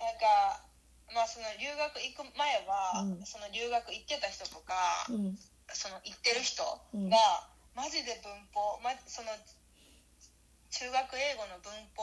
[0.00, 0.60] なんか
[1.14, 3.26] まあその留学行く前は、うん。
[3.26, 4.74] その留学行ってた人とか、
[5.10, 5.38] うん。
[5.68, 7.10] その行ってる人が、うん。
[7.74, 9.28] マジで文法、ま、その
[10.70, 12.02] 中学英語の文法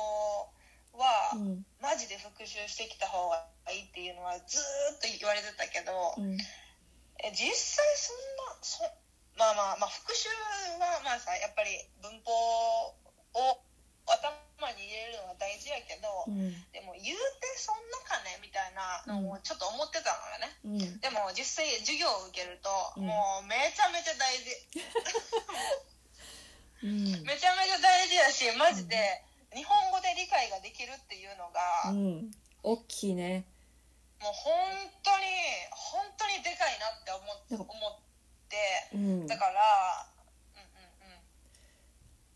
[0.98, 1.66] は、うん。
[1.82, 6.38] マジで復習してきた方がいいっていうのはずーっと言われてたけど、うん。
[7.24, 8.16] え実際そん
[8.48, 8.84] なそ
[9.38, 10.30] まあまあまあ復習
[10.80, 13.62] はまあさやっぱり文法を
[14.08, 16.52] 頭に入れるのは大事やけど、うん。
[16.76, 21.00] でも言うてそんなかねみたいなのをちょっと思ってたのよね、うん。
[21.00, 22.70] でも実際授業を受けると、
[23.00, 23.08] うん。
[23.08, 24.52] もうめちゃめちゃ大事。
[26.84, 27.24] うん。
[27.24, 29.24] めちゃめちゃ大事やしマジで
[29.56, 32.32] 日本語で理解ができるっていうのが、うん。
[32.64, 33.46] 大きいね。
[34.20, 34.52] もう本
[35.04, 35.26] 当に
[35.72, 37.24] 本当にでかいなって思
[37.64, 38.00] 思っ
[38.50, 39.28] てうん。
[39.28, 40.19] だから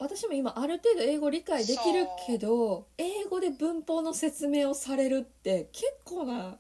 [0.03, 6.59] 私も今ある程度英語理解できるけど英語で文法の説明をされるって結構な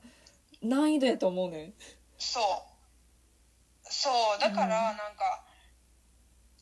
[0.63, 1.73] 難易度やと思うねん。
[2.15, 2.43] そう。
[3.83, 4.07] そ
[4.39, 4.39] う。
[4.39, 5.43] だからなんか、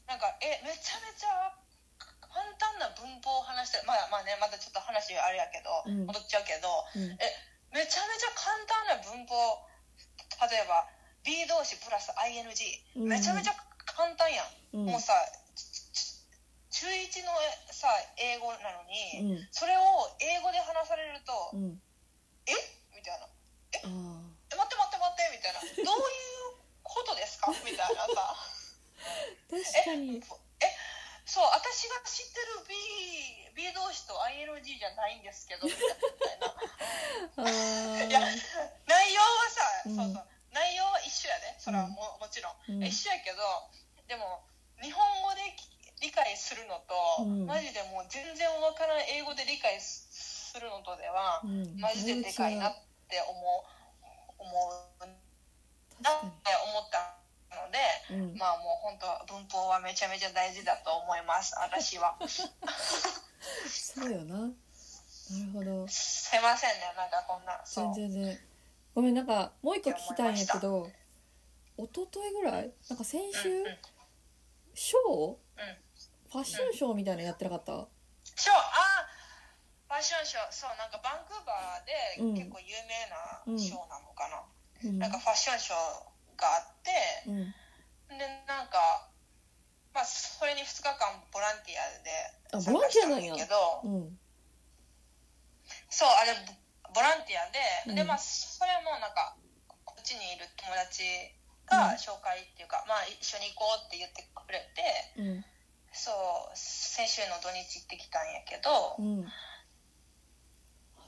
[0.09, 1.53] なんかえめちゃめちゃ
[2.25, 3.85] 簡単な文法を話してる。
[3.85, 6.09] まあまあねまだちょっと話あれやけど、うん。
[6.09, 6.65] 戻っちゃうけど
[6.97, 7.13] うん。
[7.21, 7.29] え
[7.77, 9.37] めちゃめちゃ簡単な文法
[10.49, 10.89] 例えば
[11.21, 12.49] B 動詞プラス ING、
[12.97, 13.07] うん。
[13.07, 13.53] めちゃめちゃ
[13.85, 14.41] 簡単や
[14.73, 14.97] ん、うん。
[14.97, 15.13] もうさ
[16.81, 17.37] ちち中1の
[17.69, 17.85] さ
[18.17, 19.47] 英英語なのに、うん。
[19.53, 21.77] それを英語で話されるとう、ん。
[22.49, 22.57] え？
[22.97, 23.29] みたいな。
[23.29, 23.29] あ
[23.77, 25.61] え待って待って待ってみたいな。
[25.61, 27.53] どういうことですか？
[27.61, 28.33] みたいなさ。
[29.53, 30.17] ー 確かに。
[30.17, 30.65] え？
[31.29, 32.65] そう私が知ってる
[33.53, 35.85] B, B 動詞と ILG じゃないんですけどみたい
[36.41, 36.49] な。
[38.09, 38.19] いや
[38.87, 39.95] 内容はさ、うん。
[39.95, 40.27] そうそう。
[40.51, 42.83] 内容は一緒やでそれはも,、もちろん、うん。
[42.83, 43.37] 一緒やけど
[44.07, 44.43] でも
[44.81, 45.41] 日本語で
[46.01, 47.45] 理解するのと、うん。
[47.45, 51.79] マジでもう全然わからない英語で理解するのとでは、うん。
[51.79, 52.73] マジででかいなっ
[53.07, 53.41] て思う
[54.41, 55.07] 思う。
[56.01, 56.27] なって
[56.65, 57.13] 思った
[57.55, 57.77] ので、
[58.09, 58.37] にうん。
[58.39, 62.17] まあもう本当文法はめちゃめちゃ大事だと思います私は。
[63.69, 64.35] そうよな。
[64.39, 64.53] なる
[65.53, 65.87] ほど。
[65.87, 68.39] すいませんねなんかこんな全然全然
[68.95, 70.89] ごめんなんかもう一個聞きたいんやけど
[71.77, 72.71] 一昨日ぐらい？
[72.89, 73.47] なんか先週？
[73.47, 73.77] うんうん。
[74.73, 75.29] ショー？
[75.29, 75.37] うん
[76.31, 77.87] ファッションショーみたいなのやってなかった？
[78.35, 79.05] ショーあ
[79.91, 80.51] ファッションショー。
[80.51, 82.35] そうなんかバンクーバーでうん。
[82.35, 84.43] 結構有名なショーなのかな、
[84.83, 84.99] うん。
[84.99, 86.91] なんかファッションショーがあって
[87.27, 88.17] うん。
[88.17, 89.11] でなんか
[89.93, 92.11] まあそれに2日間ボランティアで
[92.55, 94.19] あボランティアなんや参加したんだけどうん。
[95.91, 96.55] そうあれボ
[96.95, 97.95] ボランティアで、うん。
[97.95, 99.35] でまあそれもなんか
[99.83, 101.03] こっちにいる友達
[101.67, 104.83] が紹介っていうか、まあ一緒に行こうって言ってくれて
[105.19, 105.45] うん
[105.93, 109.27] そう先週の土日行ってきたんやけど、うん。
[109.27, 109.31] あ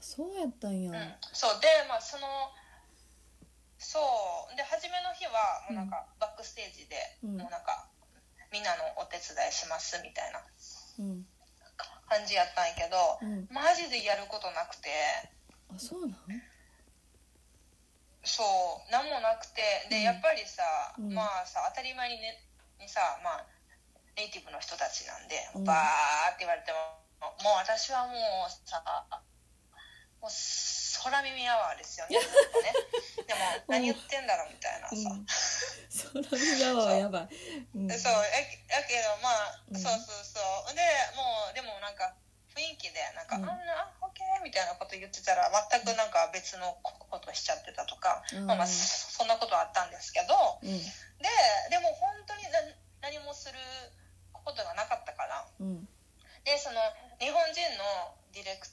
[0.01, 0.91] そうやったんや。
[0.91, 2.27] うん、そうでまあその
[3.79, 3.99] そ
[4.51, 7.37] うで初めの日はもうなんかバックステージで、うん。
[7.37, 7.87] もうなんか
[8.51, 10.43] みんなのお手伝いしますみたいな
[10.99, 11.25] うん。
[12.07, 13.47] 感じやったんやけどうん。
[13.49, 14.89] マジでやることなくて。
[15.71, 16.15] あそうなん？
[18.23, 18.43] そ
[18.87, 19.61] う何もなくて。
[19.89, 20.03] で、うん。
[20.03, 20.63] やっぱりさ、
[20.99, 21.13] うん。
[21.13, 22.43] まあさ当たり前に,、ね、
[22.79, 23.47] にさまあ
[24.15, 25.63] ネイティブの人たちなんで、うん。
[25.63, 27.03] バーって言われても
[27.43, 28.83] もう私はもうさ
[30.19, 30.31] もう
[31.03, 32.15] 空耳アワーですよね。
[32.15, 32.23] ね
[33.27, 36.23] でも何言ってんだろうみたいなさ、うん。
[36.23, 37.29] 空見川はやばい。
[37.75, 37.99] うん。
[37.99, 39.81] そうややけどまあ、うん。
[39.81, 40.75] そうそうそう。
[40.75, 40.81] で
[41.15, 42.15] もうでもなんか
[42.55, 43.49] 雰囲気でなんか「うん。
[43.49, 48.45] あんなオッケー」みたいなこと言ってたら全くなんか別のことしちゃってたとか、うん。
[48.47, 50.79] まあまあそそんなことはあったんですけどうん。
[50.79, 51.29] で
[51.69, 52.59] でも本当にな
[53.01, 53.59] 何もする
[54.43, 55.47] ことがなかったから。
[55.59, 55.87] うん。
[56.43, 56.79] でその
[57.19, 57.83] 日本人の
[58.35, 58.67] ディレク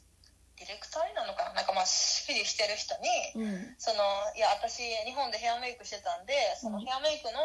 [0.59, 1.63] ディレクターなのかな？
[1.63, 3.75] なんかまあ指示してる人に、うん。
[3.79, 4.03] その
[4.37, 6.85] いや私日本でヘアメイクしてたんでそのうん。
[6.85, 7.41] ヘアメイクの、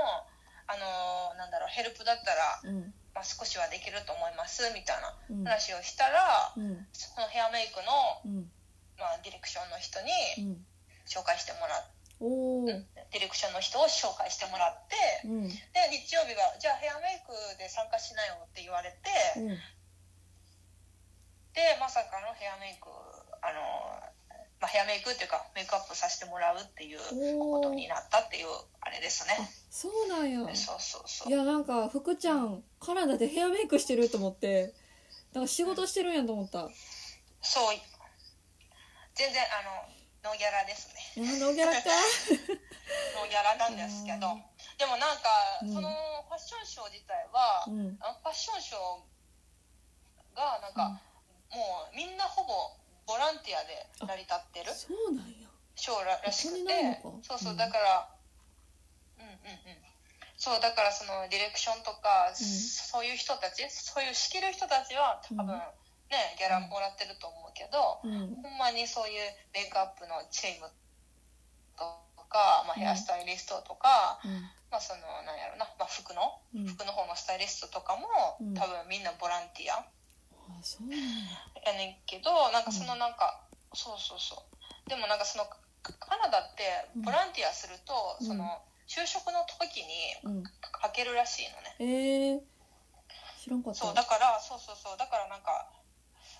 [0.68, 2.94] あのなんだろうヘルプだったら、うん。
[3.16, 5.44] まあ、少しはできると思いますみたいなうん。
[5.48, 6.88] 話をしたら、うん。
[6.92, 7.88] そのヘアメイクの、
[8.28, 8.52] うん。
[9.00, 10.04] まあ、ディレクションの人う
[10.44, 10.68] にん。
[11.08, 15.48] 紹介してもらっおおディレクションの人を紹介してもらってうん。
[15.48, 15.56] で
[15.92, 19.48] 日曜日はじゃあヘアメイクで参加しなよって言われてうん。
[21.56, 22.88] でまさかのヘアメイク
[23.42, 23.60] あの、
[24.60, 27.00] まあ、ヘアメイクっていうかメイクアップさせてもらうっていう
[27.40, 28.48] ことになったっていう
[28.82, 29.36] あれですね。
[29.70, 30.40] そうなんや。
[30.56, 31.30] そうそうそう。
[31.30, 34.74] いやなんか福ちゃんカナダでヘアメイクしてると思って
[35.34, 36.68] なんか仕事してるんやと思った。
[37.42, 37.78] そう。
[39.16, 39.95] 全然あの
[40.26, 41.22] ノーギャラですね。
[41.22, 41.86] あのギャラか。
[43.14, 44.44] ノーギャラなんですけどうん。
[44.82, 45.30] でもなんか、
[45.62, 45.74] うん。
[45.74, 45.94] その
[46.26, 47.94] ファッションショー自体は、うん。
[47.94, 50.98] ファッションショーがなんか、
[51.54, 52.74] もうみんなほぼ
[53.06, 55.46] ボランティアで成り立ってるそうなんや。
[55.78, 57.58] ショーららしくてそうそううん。
[57.62, 58.10] だから
[59.22, 59.86] うんうんうん。
[60.42, 65.62] そうだからそのディレクションとか、そういう人たちそういう仕切る人たちは多分、うん
[66.16, 68.40] ねギャラもらってると思うけど、うん。
[68.40, 69.20] ほんまにそういう
[69.52, 70.72] メイクアップのチーム
[71.76, 71.84] と
[72.32, 72.82] か、まあ、うん。
[72.82, 74.48] ヘアスタイリストとか、うん。
[74.72, 76.66] まあそのなんやろな、まあ、服のうん。
[76.66, 78.08] 服の方のスタイリストとかも、
[78.40, 78.54] うん。
[78.56, 79.88] 多分みんなボランティアあ
[80.64, 81.06] そうなんや。
[81.68, 84.40] やねんけどなんかそのなんか、そうそうそ
[84.88, 84.90] う。
[84.90, 85.46] でもなんかその
[86.00, 86.64] カナダって
[87.04, 88.28] ボランティアすると、うん。
[88.28, 90.44] その就職の時にうん。
[90.44, 93.80] かけるらしいのね、えー、知らんかった。
[93.80, 94.98] そうだからそうそうそう。
[94.98, 95.66] だからなんか、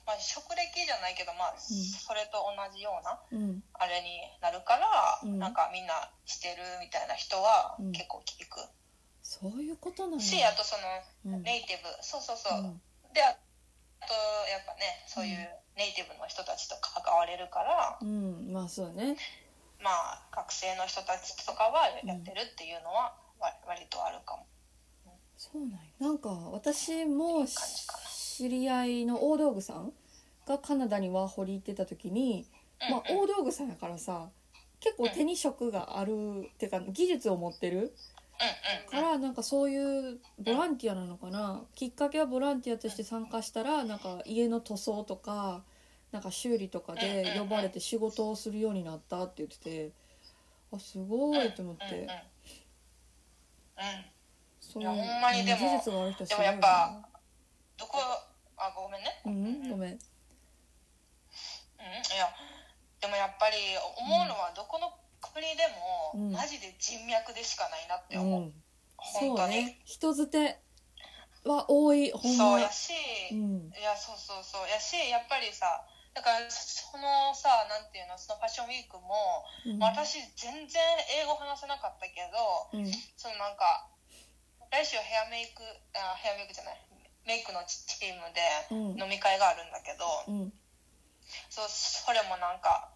[0.06, 3.64] まあ、職歴じゃないけどまあ、それと同じようなうん。
[3.74, 5.40] あれになるから、うん。
[5.40, 5.94] なんかみんな
[6.26, 7.92] してるみたいな人はうん。
[7.92, 8.62] 結構聞く、
[9.24, 10.78] そういうことなんしやあとそ
[11.26, 11.44] のうん。
[11.44, 11.90] ネイティブ。
[12.02, 12.82] そうそうそう、うん。
[13.14, 13.34] であ
[14.06, 14.14] と
[14.52, 15.38] やっぱねそういう
[15.76, 18.54] ネイティブの人たちと関われるから、うん。
[18.54, 19.18] まあそうね。
[19.82, 24.48] まあ学生の人たちとかはやってるっていうのはわ割とあるかも、
[25.36, 25.80] そうなんや。
[26.00, 28.04] なんか私も感じかな
[28.38, 29.94] 知り合いの大道具さん
[30.46, 32.46] がカナダにワーホリ行ってた時に、
[32.92, 34.28] まあ、大道具さんやからさ
[34.82, 36.12] 結構手に職がある
[36.54, 37.94] っていうか技術を持ってる。
[38.92, 41.64] からなんかそういうボランティアなのかな。
[41.74, 45.64] きっかけはボランティアとして参加したらなんか家の塗装とか
[46.12, 49.92] なんか修理とかで呼ばれて仕事をするようになったって言ってて
[50.74, 51.86] あすごいと思って。
[51.86, 52.08] うん
[54.60, 57.08] そういう技術がある人すごいよやっぱ
[57.78, 57.98] どこ
[58.68, 59.22] あごめんね。
[59.26, 59.92] うんごめん。
[59.92, 59.98] うん、い
[62.18, 62.30] や
[63.02, 63.58] でもやっぱり
[63.98, 64.90] 思うのはどこの
[65.22, 65.66] 国で
[66.14, 66.32] うん。
[66.32, 68.54] もマジで人脈でしかないなってう思う、う
[68.96, 69.66] 本当に。
[69.66, 69.82] ね。
[69.86, 70.60] 人づて
[71.44, 72.58] は多いほんま。
[72.58, 72.94] そうやし、
[73.32, 73.70] うん。
[73.70, 74.70] いやそうそうそう。
[74.70, 75.86] やしやっぱりさ
[76.16, 79.80] だからそのさなんていうのそのファッションウィークも、うん。
[79.84, 80.82] 私全然
[81.22, 82.90] 英語話せなかったけどうん。
[83.18, 83.90] そのなんか
[84.72, 85.62] 来週ヘアメイク
[85.94, 86.82] あヘアメイクじゃない
[87.26, 88.96] メイクのチームうん。
[88.96, 90.54] で飲み会があるんだけど、うん。
[91.50, 92.94] そうそれもなんか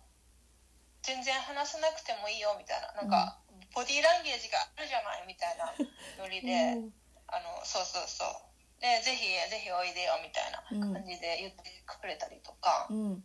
[1.01, 2.93] 全然話せなくてもいいよみたいな。
[2.93, 3.41] なんか、
[3.73, 5.73] ボディーランゲージがあるじゃないみたいな
[6.21, 6.77] ノリで、
[7.27, 8.81] あのそうそうそう。
[8.81, 13.23] でぜひぜひおいでよみたいな感じで言ってくれたりとか、うん。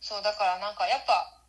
[0.00, 1.44] そうだからなんかやっぱ、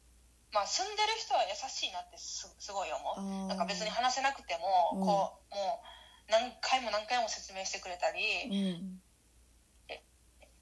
[0.52, 3.48] まあ、住んでる人は優しいなってすすごい思あうー。
[3.48, 5.06] なんか別に話せなくても、うん。
[5.06, 5.99] こうもう
[6.30, 9.00] 何回も何回も説明してくれたり、うん。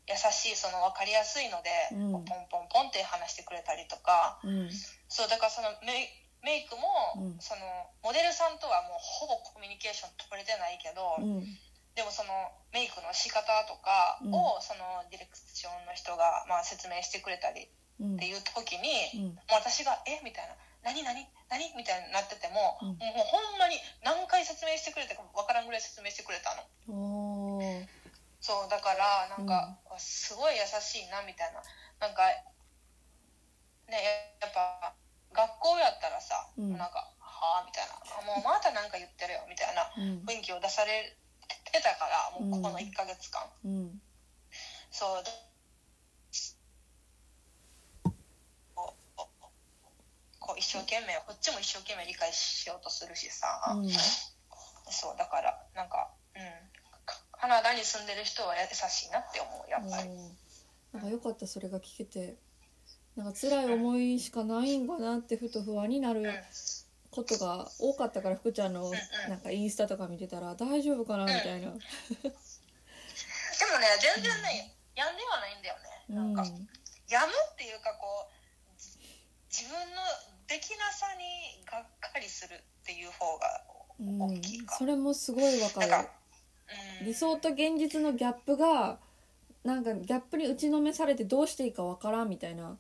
[0.08, 2.12] 優しいその分かりやすいので、うん。
[2.14, 4.40] ポンポンポンって話してくれたりとか。
[4.44, 4.70] うん。
[5.10, 6.08] そうだからそのメ
[6.58, 6.82] イクも、
[7.18, 7.38] うん。
[7.40, 11.44] そのモデルさんとはもうほぼコミュニケーション取れてないけど、うん。
[11.96, 12.32] でもその
[12.72, 17.68] メイクの仕方とかを、そのディレクションの人が、まあ、説明してくれたり
[18.00, 19.24] うんっていう時に、うん。
[19.24, 20.22] もう私が「え？
[20.24, 20.56] みたいな
[20.88, 22.88] 「何何何?」みたいになってても、うん。
[22.96, 26.64] もうほんまに何回説明してくれたか分からんぐらい説明してくれたの。
[28.40, 31.62] そうだからなんか、すごい優しいなみたいな。
[32.00, 32.24] なんか
[33.90, 34.94] ねやっぱ
[35.34, 36.78] 学校やったらさ、うん。
[36.78, 38.00] なんか「はあ?」みたいな。
[38.20, 40.24] あ「もうまたなんか言ってるよ」みたいなうん。
[40.26, 41.18] 雰囲気を出され
[41.72, 44.02] てたからもうここの1ヶ月間、うん。
[44.92, 45.32] そうで
[48.76, 53.90] こうこう一生懸命こっちも一生懸命理解しようとするしさ、うん。
[54.90, 56.42] そうだからなんかうん。
[57.06, 60.10] かカナダに住んでる人は優しいなって思うやっぱり、
[60.94, 62.38] なんかよかったそれが聞けて。
[63.18, 66.34] なんか辛い思いしかないんかなってふと不安になるうん。
[67.10, 68.94] ことが多かったから福ちゃんのん
[69.28, 71.74] なんかインスタとか見てたら大丈夫かなみたいな。
[71.74, 71.82] でもね
[74.00, 76.06] 全然ね、病んではないんだよね。
[76.10, 76.44] なんか、
[77.10, 78.30] 病むっていうかこ
[78.70, 79.00] うじ
[79.50, 80.02] 自分の
[80.48, 83.64] できなさにがっかりするっていう方が
[84.00, 86.08] うん、うん大きいか、それもすごいわかる。
[87.04, 89.00] 理想と現実のギャップが
[89.64, 92.78] なんかギャップに打ちのめされてどうしていいかわからんみたいな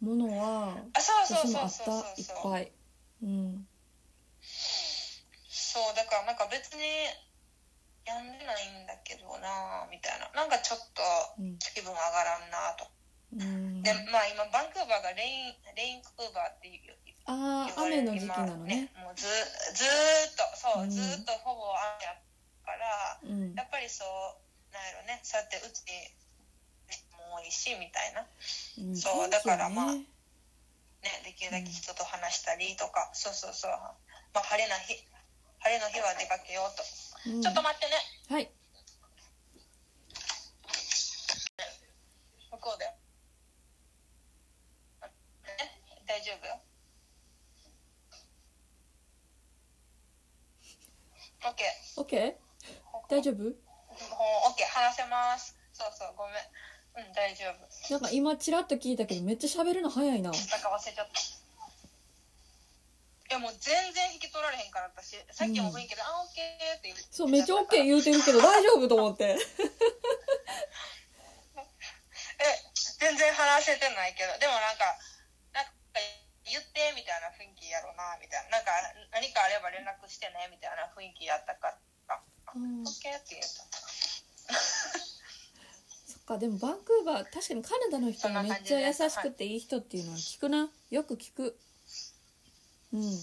[0.00, 2.20] ものはあそうそう私もあそうった。
[2.20, 2.72] いっぱい。
[3.22, 3.66] うん。
[4.40, 6.82] そうだからなんか別に
[8.06, 10.30] 病んでないんだけどなみたいな。
[10.34, 11.02] なんかちょっと
[11.38, 11.58] うん。
[11.58, 12.86] 気分上がらんなと、
[13.34, 13.82] うん。
[13.82, 16.94] でまあ今バンクーバーがレインレインクーバーっていう
[17.28, 18.88] ああ雨の時期なのね。
[18.96, 20.90] 今もうずずーっとそう、うん。
[20.90, 22.16] ずーっとほぼ雨や
[22.64, 23.52] からうん。
[23.54, 24.08] やっぱりそう
[24.72, 25.84] なんやろねそうやってうち
[27.12, 28.24] も多いしみたいな。
[28.80, 30.00] うんそうだからまあ天
[31.04, 33.70] ねできるだけ人と話したりとか、そうそうそう。
[33.70, 34.96] まあ晴れな日
[35.60, 37.92] 晴れの日は出かけようと、ちょっと待ってね。
[38.30, 38.50] うんはい。
[42.50, 42.90] 向こうで。
[45.04, 45.70] え
[46.06, 46.46] 大丈夫？
[46.46, 46.58] よ。
[51.46, 52.00] オッケー。
[52.00, 52.34] オッケー
[53.08, 53.42] 大丈夫？
[53.42, 53.52] もう
[54.48, 55.56] オッケー話せます。
[55.72, 57.06] そうそうごめん。
[57.06, 57.92] うん大丈夫。
[57.92, 61.20] なんか今ちらっと聞いたけどめっちゃ喋るの早いななんか忘れちゃった。
[63.30, 69.36] いやもう全然引き取られへんから私さっきも雰囲気で「あオッケー」って言ってそうめっちゃオッケー言うてるけど大丈夫と思って え
[72.98, 74.96] 全然話せてないけどでもなんか
[76.50, 78.58] 言ってみたいな雰囲気やろうなみたいな。
[78.58, 78.72] なんか
[79.12, 81.76] 何かあれば連絡してねみたいな雰囲気やったか
[82.08, 82.20] ら
[82.54, 82.82] 「うん。
[82.82, 83.64] オッケー」って言った。
[86.08, 90.70] そっかでもバンクーバー確かにカナダの人がめっちゃ優しくていい人っていうのは聞くな。
[90.90, 91.58] よく聞く。
[92.92, 93.14] うん、うんうん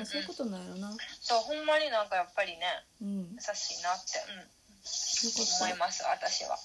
[0.00, 0.06] うん。
[0.06, 0.96] そういうことなんやろな。
[1.20, 2.66] そうほんまになんかやっぱりね
[3.02, 3.36] うん。
[3.36, 4.64] 優しいなって、うん、
[5.64, 6.58] 思います私は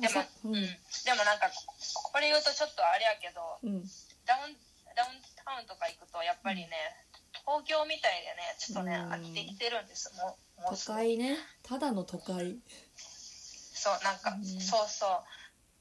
[0.00, 0.54] でもううん。
[0.56, 3.82] んでもなんかこれ言うとちょっとあれやけどうん。
[4.26, 4.56] ダウン
[4.96, 6.70] ダウンタウンとか行くとやっぱりね、
[7.44, 9.12] 東京みたいでねちょっとね、うん。
[9.12, 10.14] 飽きてきてるんです。
[10.16, 11.36] もうも都会ね。
[11.62, 12.56] ただの都会。
[13.74, 14.44] そうなんか、うん。
[14.44, 15.06] そうそ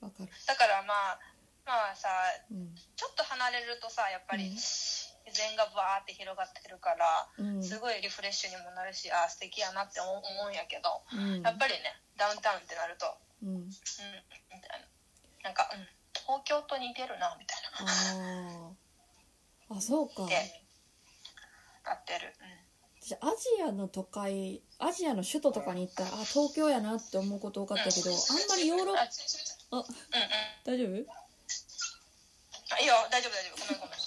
[0.02, 0.06] う。
[0.06, 0.30] わかる。
[0.48, 1.20] だからまあ
[1.66, 2.10] まあさ
[2.52, 2.76] うん。
[2.76, 4.52] ちょっと離れるとさやっぱり、うん。
[4.54, 7.64] 自然がバーって広がってるからうん。
[7.64, 11.42] すごいリフレッシュにもなるしあー素敵やなって思う思うんやけどうん。
[11.42, 13.08] やっぱりねダウンタウンってなると
[13.44, 13.56] うん。
[13.56, 13.74] うんみ
[14.62, 14.88] たい
[15.44, 18.72] なんか、うん、東京と似てるなみたいなあ
[19.70, 20.34] ああそうかって
[21.86, 22.34] なってる、
[23.02, 23.18] 私ア
[23.58, 28.16] ジアの都会アジアの首都とかに行ったらあ東京やなって思うこと多かったけどあん
[28.50, 29.08] まりヨーロッパあ
[29.72, 29.86] うんうん
[30.64, 30.90] 大丈夫
[32.72, 33.98] あいいよ大丈夫大丈夫ごめんごめん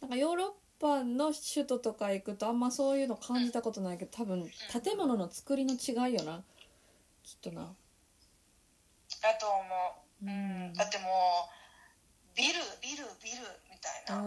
[0.00, 0.50] なんかヨーロッ
[0.80, 4.50] パの首都とか行くとあんまそういうの感じたことないけど多分
[4.82, 6.42] 建物の作りの違いよな
[7.32, 7.72] きっとな。
[9.22, 9.64] だと思
[10.20, 10.68] う、ううん。
[10.68, 13.40] ん、だってもうビルビルビル
[13.72, 14.20] みたいな、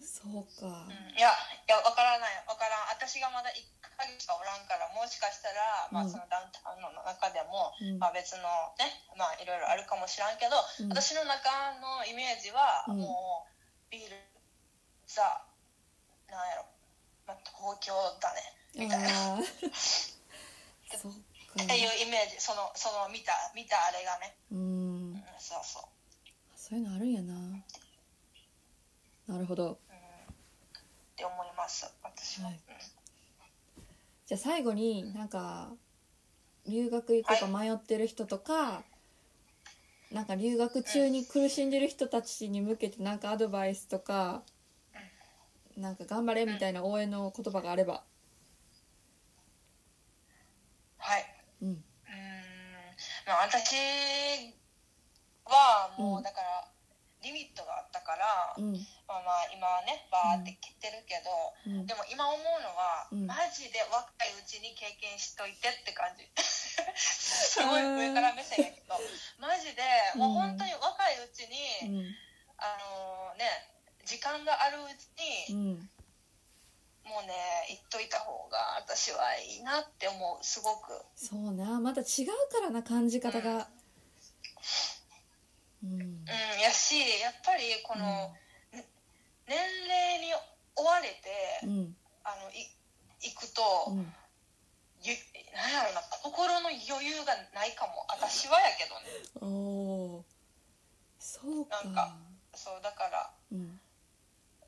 [0.00, 0.88] そうか。
[1.12, 2.32] いやいやわからない。
[2.48, 2.96] わからん。
[2.96, 6.10] 私がまだ1ヶ月しかおらんからもしかしたら、まあ、うん。
[6.10, 7.98] そのダウンタウンの中でも、うん。
[7.98, 10.96] まあ、別のねまあいろいろあるかもしらんけど、うん。
[10.96, 13.04] 私の中のイメージは、うん。
[13.04, 14.16] もうビル
[15.06, 15.44] ザ
[16.32, 16.64] なんやろ、
[17.28, 18.40] まあ、東京だね。
[18.74, 19.36] みたいな
[20.96, 24.58] っていうイメージそのその見た見たあれがね、うん。
[24.58, 25.82] うん、そうそう。
[26.56, 27.34] そういうのあるんやな。
[29.26, 29.64] なるほど。
[29.64, 29.72] うん。
[29.72, 29.76] っ
[31.16, 32.54] て思います私は、はい。
[32.54, 32.60] うん
[34.24, 35.68] じゃあ最後になんか
[36.66, 38.82] 留学行こうか迷ってる人とか、
[40.10, 44.42] なんか留学中に苦しんでる人たちに向けてなんかアドバイスとか、
[45.76, 48.04] なんか頑張れみたいな応援の言葉があれば
[50.98, 51.24] はい
[51.62, 51.68] うん。
[51.70, 51.82] うーん。
[53.26, 53.78] まあ私
[55.46, 56.68] はもうだから
[57.22, 58.74] リミットがあったから、うん。
[59.06, 61.30] まあまあ今はねバーって切ってるけど、
[61.78, 61.86] うん。
[61.86, 63.26] でも今思うのは、うん。
[63.30, 66.26] マジで若いうちに経験しといてって感じ。
[66.98, 68.98] すごい上から目線やけど。
[69.38, 69.82] マジで
[70.18, 72.14] もう本当に若いうちうに、ん。
[72.58, 73.46] あのね
[74.04, 75.90] 時間があるうちうに、ん
[77.04, 77.34] もうね
[77.68, 81.02] 言っといた方が私はいいなって思うすごく。
[81.16, 83.68] そうなまた違うからな感じ方が。
[85.82, 86.00] うん。
[86.00, 86.24] うん。
[86.62, 88.04] やしやっぱりこの、
[88.72, 88.86] ね
[89.48, 90.32] 年齢に
[90.76, 91.96] 追われて、うん。
[92.24, 92.70] あのい
[93.20, 94.12] 行くと、うん。
[95.02, 95.14] ゆ
[95.54, 99.50] なんやろな心の余裕がないかも私はやけどね。
[99.52, 100.24] おお
[101.18, 101.82] そうか。
[101.84, 102.16] なんか
[102.54, 103.80] そうだからうん。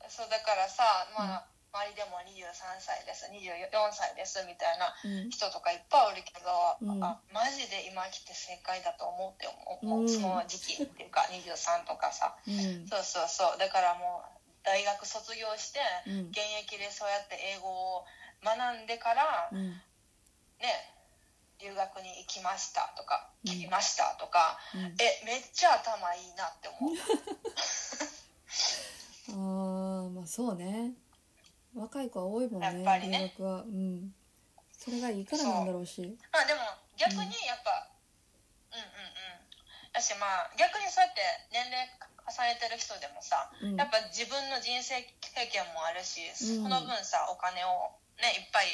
[0.09, 0.83] そうだからさ
[1.17, 5.29] まあ、周りでも23歳です24歳ですみたいなうん。
[5.29, 6.47] 人とかいっぱいおるけど、
[6.79, 7.03] うん。
[7.03, 9.51] あマジで今来て正解だと思うって
[9.83, 10.09] 思う、うん。
[10.09, 12.31] その時期っていうか23とかさ。
[12.47, 12.87] うん。
[12.87, 13.59] そうそうそう。
[13.59, 16.31] だからもう大学卒業して、うん。
[16.31, 18.07] 現役でそうやって英語を
[18.39, 19.75] 学んでから、うん。
[20.63, 20.95] ね
[21.59, 23.51] 留学に行きましたとかうん。
[23.51, 24.95] 聞きましたとか、うん。
[24.95, 26.95] えめっちゃ頭いいなって思う。
[29.27, 30.93] あーまあそうね
[31.75, 33.35] 若い子は多いもんねやっぱりね。
[33.37, 33.61] 留学は。
[33.61, 34.15] うん。
[34.71, 36.17] それがいいからなんだろうし。
[36.31, 36.59] まあでも
[36.95, 37.91] 逆にやっぱ、
[38.71, 39.91] うん、うんうん。
[39.91, 41.19] だしまあ逆にそうやって
[41.51, 41.87] 年齢
[42.25, 43.75] 重ねてる人でもさ、うん。
[43.75, 46.23] やっぱ自分の人生経験もあるし、
[46.59, 46.63] うん。
[46.63, 47.91] その分さお金を
[48.23, 48.71] ねいっぱい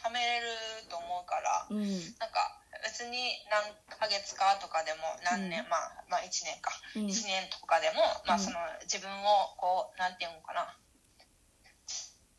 [0.00, 0.48] 貯めれる
[0.88, 1.84] と思うから、うん。
[2.16, 5.68] なんか別に何ヶ月かとかでも何年、うん。
[5.68, 7.12] まあまあ1年か、うん。
[7.12, 8.40] 1年とかでも、まあうん。
[8.40, 8.56] その
[8.88, 10.72] 自分をこうなんていうのかな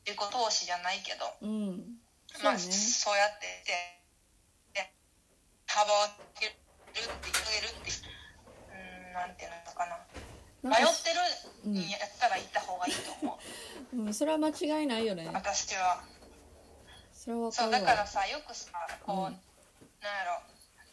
[0.08, 2.00] 自己投資じゃないけど、うん。
[2.42, 4.88] まあそうやってで
[5.68, 6.08] 幅を
[6.40, 6.56] 広
[6.96, 7.92] げるって広げるって
[8.72, 10.00] うんなんていうのかな。
[10.64, 13.40] 迷ってるんやったら行った方がいいと思
[13.94, 15.30] う、 うんそれは間違いないよね。
[15.34, 16.02] 私は。
[17.14, 18.72] それはそうだからさよくさ
[19.06, 19.24] こう、うん。
[19.24, 20.42] なんやろ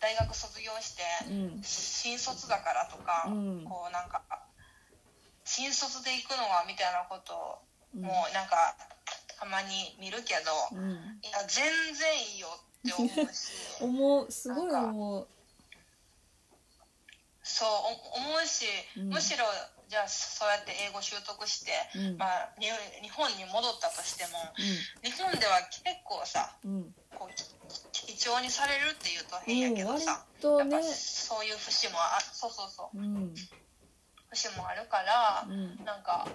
[0.00, 1.62] 大学卒業して、うん。
[1.62, 3.64] 新卒だからとか、うん。
[3.64, 4.22] こうなんか
[5.44, 7.58] 新卒で行くのはみたいなことを、
[7.94, 8.02] うん。
[8.02, 8.74] もうなんか
[9.38, 10.90] たまに見るけど、うん。
[11.22, 12.48] いや全然いいよ
[12.86, 15.28] って思うし 思うすごい思う。
[17.42, 18.66] そうお思うし、
[18.96, 19.08] うん。
[19.10, 19.44] むしろ
[19.88, 22.16] じゃあそうやって英語習得して、うん。
[22.16, 22.66] まあ、に
[23.02, 26.94] 日本に戻ったとしてもう日本では結構さんうん。
[27.14, 27.34] こう
[27.92, 30.74] き貴重にされるっていうと変やけどさ、とね。
[30.74, 32.98] やっぱそういう節もあそうそうそう。
[32.98, 33.34] うん。
[34.30, 35.84] 節もあるから、うん。
[35.84, 36.26] なんか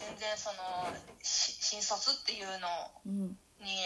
[0.00, 0.88] 全然その
[1.22, 2.68] し新卒っていうの
[3.04, 3.36] うん。
[3.60, 3.76] に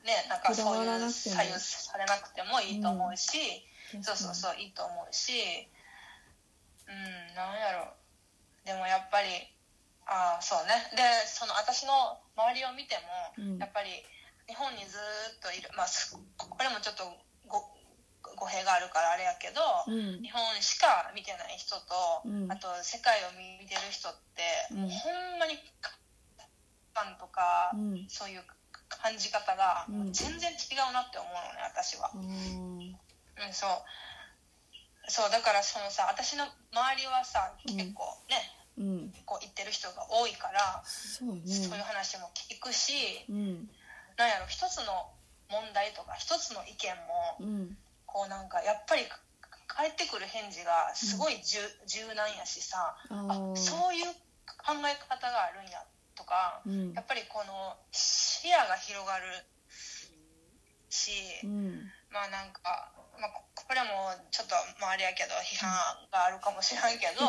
[0.00, 3.36] ねなんかそういう左右されなくてもいいと思うし、
[4.00, 5.68] そうそううそういいと思うし
[6.88, 7.92] うんなんやろ。
[8.64, 9.28] でもやっぱり
[10.06, 10.72] ああそうね。
[10.96, 11.92] でその私の
[12.34, 12.96] 周りを見て
[13.36, 13.58] も、うん。
[13.58, 13.90] やっぱり
[14.48, 15.68] 日本にずーっといる。
[15.76, 17.12] まあすこれもちょっとご
[18.40, 20.24] 語弊があるからあれやけど、うん。
[20.24, 22.50] 日本しか見てない人と、うん。
[22.50, 24.80] あと世界を見てる人って、うん。
[24.80, 25.60] もうほんまに
[26.96, 28.08] 感とか、うん。
[28.08, 28.42] そういう
[28.88, 32.10] 感じ方が全然違うなって思うのね私は。
[32.16, 32.96] うん。
[32.96, 33.70] うん、そう。
[35.12, 38.40] そうだからそのさ私の周りはさうん結構ね、
[38.78, 39.12] うん。
[39.26, 41.42] こう言ってる人が多いから、そうね。
[41.44, 42.92] いう話も聞くし
[43.28, 43.68] うん。
[44.16, 45.12] なんやろ一つの
[45.50, 47.76] 問題とか一つの意見もうん
[48.12, 49.02] こうなんかやっぱり
[49.66, 54.06] 返ってくる返事がすごい柔,、柔軟やしさあそういう
[54.66, 55.84] 考え方があるんや
[56.14, 56.92] とかうん。
[56.92, 59.24] やっぱりこの視野が広がる
[60.90, 61.86] し、うん。
[62.10, 65.70] まあなんか、まあ、ここれもちょっとまああれやけど批判
[66.10, 67.22] があるかもしれんけど、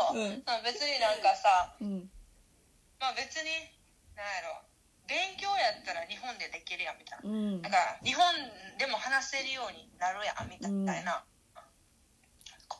[0.65, 2.09] 別になんかさうん。
[2.99, 3.47] まあ別に
[4.17, 4.70] なんやろ
[5.11, 7.27] 勉強やったら日本でできるやんみたいな。
[7.27, 7.61] うん。
[7.61, 8.23] なんか日本
[8.79, 11.23] でも話せるようになるやんみたいな。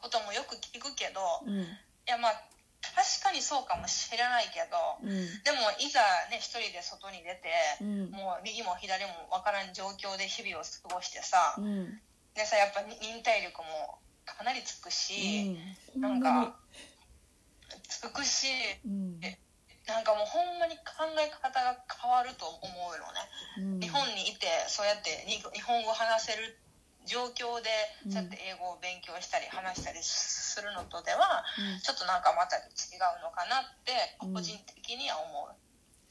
[0.02, 1.62] こともよく聞くけど、うん。
[1.62, 1.68] い
[2.08, 2.32] やまあ
[2.82, 5.12] 確かにそうかもしれないけどうん。
[5.44, 6.00] でもいざ
[6.32, 7.52] ね一人で外に出て、
[7.82, 8.12] うん。
[8.12, 12.00] もう右も左も分からん状況で日々を過ごしてさ、うん。
[12.34, 15.60] でさやっぱ忍耐力もかなりつくし、
[15.96, 16.02] うん。
[16.02, 16.56] なんか
[17.88, 18.48] つくし
[18.86, 19.20] うん
[19.88, 23.30] なんかもうほんまに考え方が変わると思うのね。
[23.58, 23.80] うん。
[23.80, 26.56] 日本にいてそうやってに日本語話せる
[27.06, 27.70] 状況で
[28.06, 28.12] うん。
[28.12, 31.80] そうやって英語を勉強したり話したりするのとではうん。
[31.80, 32.62] ちょっとなんかまた違
[33.18, 34.34] うのかなってうん。
[34.34, 35.56] 個人的には思う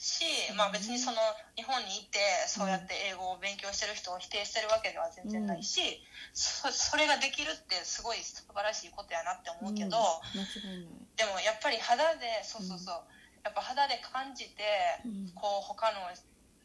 [0.02, 0.56] し、うん。
[0.56, 1.18] まあ別にその
[1.54, 2.18] 日本にいて
[2.48, 6.00] そうやって英語を勉強してる人を否定してるわけでは全然ないし、
[6.32, 9.96] そそれができるってすごい素晴らしいことやなって思うけど、
[10.34, 11.06] 間違いない。
[11.16, 13.04] でもやっぱり肌でそうそうそう、
[13.44, 14.62] やっぱ肌で感じて、
[15.04, 15.32] うん。
[15.34, 16.00] こう他の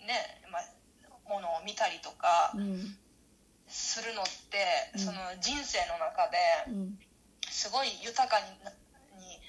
[0.05, 0.63] ね、まあ、
[1.29, 2.97] ものを見たりとかうん
[3.67, 4.61] するのって、
[4.93, 4.99] うん。
[4.99, 6.99] その人生の中でうん。
[7.49, 8.71] すごい豊かにな
[9.17, 9.39] に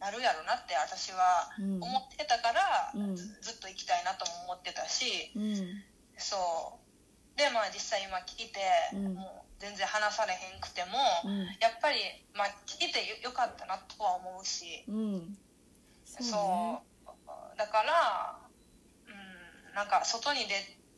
[0.00, 1.82] なるやろなって私はうん。
[1.82, 3.16] 思ってたから、うん。
[3.16, 5.82] ずずっと行きたいなとも思ってたしうん。
[6.16, 7.38] そう。
[7.38, 8.60] でまあ実際今聞いて、
[8.94, 9.14] うん。
[9.14, 11.44] もう全然話されへんくても、うん。
[11.60, 11.98] やっぱり、
[12.34, 14.84] まあ、聞いてよよかったなとは思うし。
[16.20, 16.22] う。
[16.22, 17.58] んそう。
[17.58, 18.38] だから、
[19.06, 20.54] うん、なんか外に出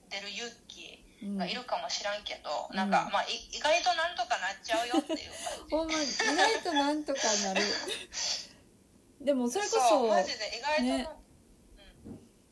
[0.08, 2.76] 出る勇気ねがいるかもしらんけど、うん。
[2.76, 5.32] なんか、まあ、い意外となんとかなっちゃうよっていう。
[5.32, 6.06] 感じほんま意
[6.36, 7.60] 外となんとかなる。
[9.20, 11.08] でもそれこそマジで意外とな、ね。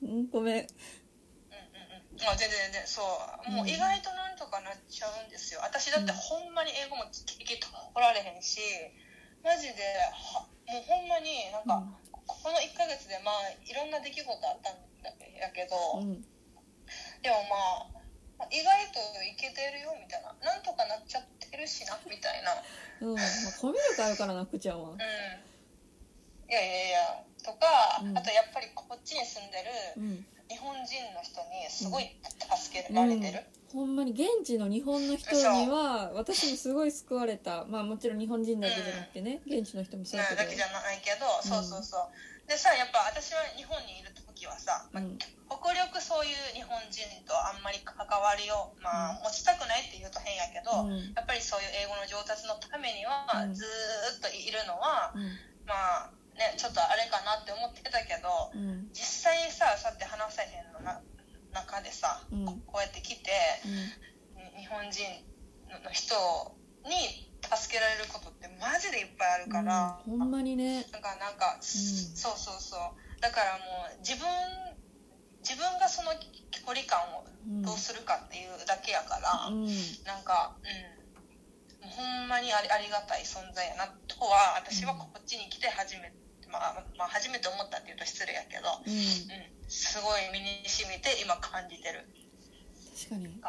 [0.03, 0.29] うん。
[0.31, 0.65] ごめん。
[0.65, 3.03] うんうんうん、あ全然全然そ
[3.47, 3.51] う。
[3.51, 5.61] もう意外となんとかなっちゃうんですよ。
[5.63, 8.61] 私だってほんまに英語も聞き取られへんし
[9.43, 9.83] マジで
[10.33, 16.23] はもうほんまになんか、この1ヶ月でまあいろんな出来事あったんだやけど、うん。
[17.23, 20.35] でもまあ意外といけてるよみたいな。
[20.41, 22.57] なんとかなっちゃってるしなみたいな。
[23.01, 23.15] うん。
[23.15, 23.25] まあ
[23.61, 24.93] コミュ力あるからなくちゃんは。
[24.93, 24.99] うん。
[24.99, 28.19] いやいやいやとか、うん。
[28.19, 30.27] あとやっぱりこっちに住んでるうん。
[30.49, 33.41] 日本人の人にすごい助けられてる、
[33.75, 37.67] ほんまに現地の日本の人には私もすごい救われた。
[37.67, 40.37] まあもちろん日本人だけじゃなくてね現地の人もそうだけど。
[40.39, 42.07] なだけじゃないけど、そうそうそう。
[42.47, 45.19] でさやっぱ私は日本にいる時はさ、まあうん。
[45.51, 51.11] 極力そういう日本人とあんまり関わりを、まあ、持ちたくないって言うと変やけど、うん。
[51.11, 53.55] やっぱりそういう英語の上達のためには、うん。
[53.55, 55.35] ずーっといるのは、うん。
[55.67, 58.87] まあねちょっとあれかなって思ってたけどうん。
[58.95, 61.03] 実際さそうやって話せへんのな
[61.55, 62.45] 中でさ、うん。
[62.67, 63.31] こうやって来て
[63.65, 64.61] うん。
[64.61, 65.03] 日本人
[65.71, 66.15] の人
[66.85, 70.19] に助けられることってマジでいっぱいあるから、うん。
[70.19, 70.85] ほんまにね。
[70.93, 73.21] なんかなんか、そうそうそう。
[73.21, 74.27] だからもう自分
[75.45, 77.25] 自分がその距離感を
[77.63, 79.67] どうするかっていうだけやから、うん。
[80.05, 81.05] なんかうん。
[81.85, 86.17] ほんまにありありがたい存在やなとは私はこっちに来て初めて、
[86.49, 88.93] まあ、まあ初めて思ったっていうと失礼やけど、うん。
[88.93, 92.05] うん、すごい身に染みて今感じてる。
[92.97, 93.41] 確かに。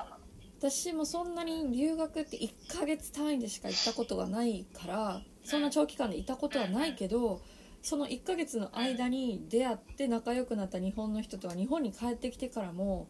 [0.58, 7.42] 私もそんなに留学って1ヶ月単位でしか行ったことがないからそんな長期間でいたことはないけど
[7.84, 13.08] その1ヶ月の間に出会って仲良くなった日本の人とは日本に帰ってきてからも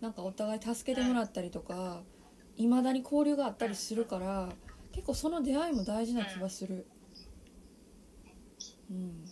[0.00, 2.02] なんかお互い助けてもらったりとか
[2.56, 4.50] いまだに交流があったりするから
[4.92, 6.86] 結構その出会いも大事な気がする。
[8.90, 8.96] うん。
[8.96, 9.24] うん。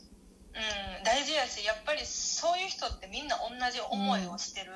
[1.05, 2.01] 大事やしやっぱり
[2.45, 4.73] そういう人ってみんな同じ思いをしてる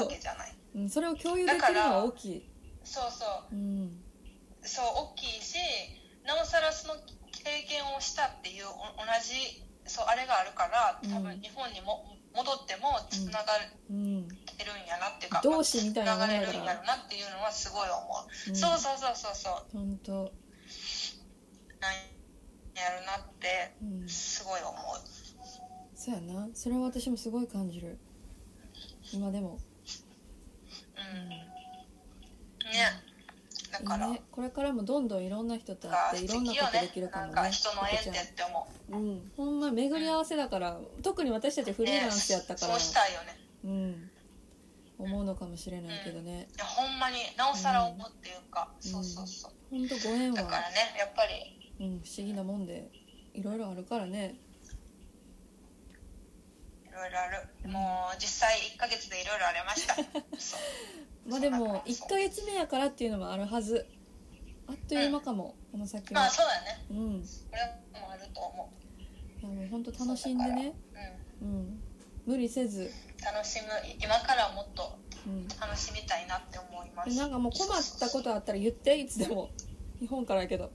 [0.00, 0.88] わ本けじゃない、当うん。
[0.88, 2.48] それを共有できるのは大きい。
[2.84, 3.54] そうそう。
[3.54, 4.00] うん。
[4.62, 5.58] そう大きいし
[6.24, 6.94] なおさらその
[7.30, 11.22] 経験をしたっていうお同じそうあれがあるから多うん。
[11.22, 14.26] 分日本にも戻ってもつながるん
[14.88, 18.56] やなっていうか同志みたいな流れるんやろなっていうのはすごい思う、うん。
[18.56, 19.76] そうそうそうそうそう。
[19.76, 20.12] 本当。
[21.76, 21.92] なん
[22.72, 24.08] やるなってうん。
[24.08, 24.72] すごい思う
[25.96, 26.48] そうやな。
[26.52, 27.96] それは私もすごい感じる。
[29.12, 29.58] 今でも。
[30.94, 31.28] うん。
[31.30, 31.46] ね。
[33.72, 37.32] だから、ね、これからもどんどんいろんな人とが会っていろんなことできるかもね。
[37.32, 38.96] なんか人の縁ってって思う。
[38.96, 39.32] うん。
[39.36, 44.10] ほんま巡り合わせだから特に私たちフリーランスやったから、ね、そうしたいよねうん。
[44.98, 48.90] 思うのかもしれないけどね、いやほんまになおさら思うっていうか、うん。
[48.90, 49.52] そうそうそう。
[49.70, 51.56] ほんとご縁は、だからねやっぱり。
[51.78, 52.90] うん、不思議なもんで
[53.34, 54.36] いろいろあるからね。
[54.36, 54.45] い
[56.96, 57.70] ろいろある。
[57.70, 59.96] もう実際1ヶ月でいろいろありました。
[61.28, 63.86] まあでもそうだから1ヶ月目やからっていうのもあるはず。
[64.68, 66.22] あっという間かも、この先は。
[66.22, 66.84] まあそうだね。
[66.90, 67.20] うん。
[67.20, 67.56] いこ
[67.94, 68.72] れもあると思
[69.42, 70.72] やもうほんと楽しんでね。
[71.40, 71.82] う、うん、うん。
[72.24, 72.90] 無理せず、
[73.22, 73.68] 楽しむ
[74.00, 77.10] 今からもっとうん、楽しみたいなって思います。
[77.10, 79.50] でなんかもう困ったことあったら言っていつでも。
[79.98, 80.70] 日本からやけど、うん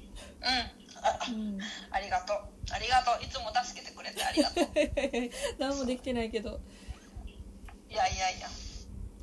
[1.04, 2.38] あうん、ありがとう。
[2.72, 3.24] ありがとう。
[3.24, 4.66] いつも助けてくれてありがとう。
[5.60, 6.60] 何もできてないけど。
[7.90, 8.48] いやいやいや。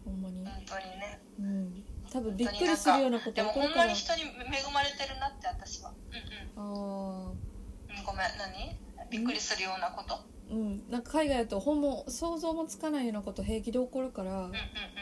[0.05, 1.21] ほんまに、本当にね。
[1.39, 4.27] うん、多分本びっくりするようなことでもほん起こるからまに人に恵
[4.73, 5.93] まれてるなって私は。
[6.57, 7.29] うんうん。
[7.29, 8.37] あうんごめん。
[8.39, 8.77] 何？
[9.11, 10.15] びっくりするようなこと？
[10.15, 10.89] あうん。
[10.91, 14.53] なんか海外だとほんま想像もつかないようなこと平気で起こるから、うんうん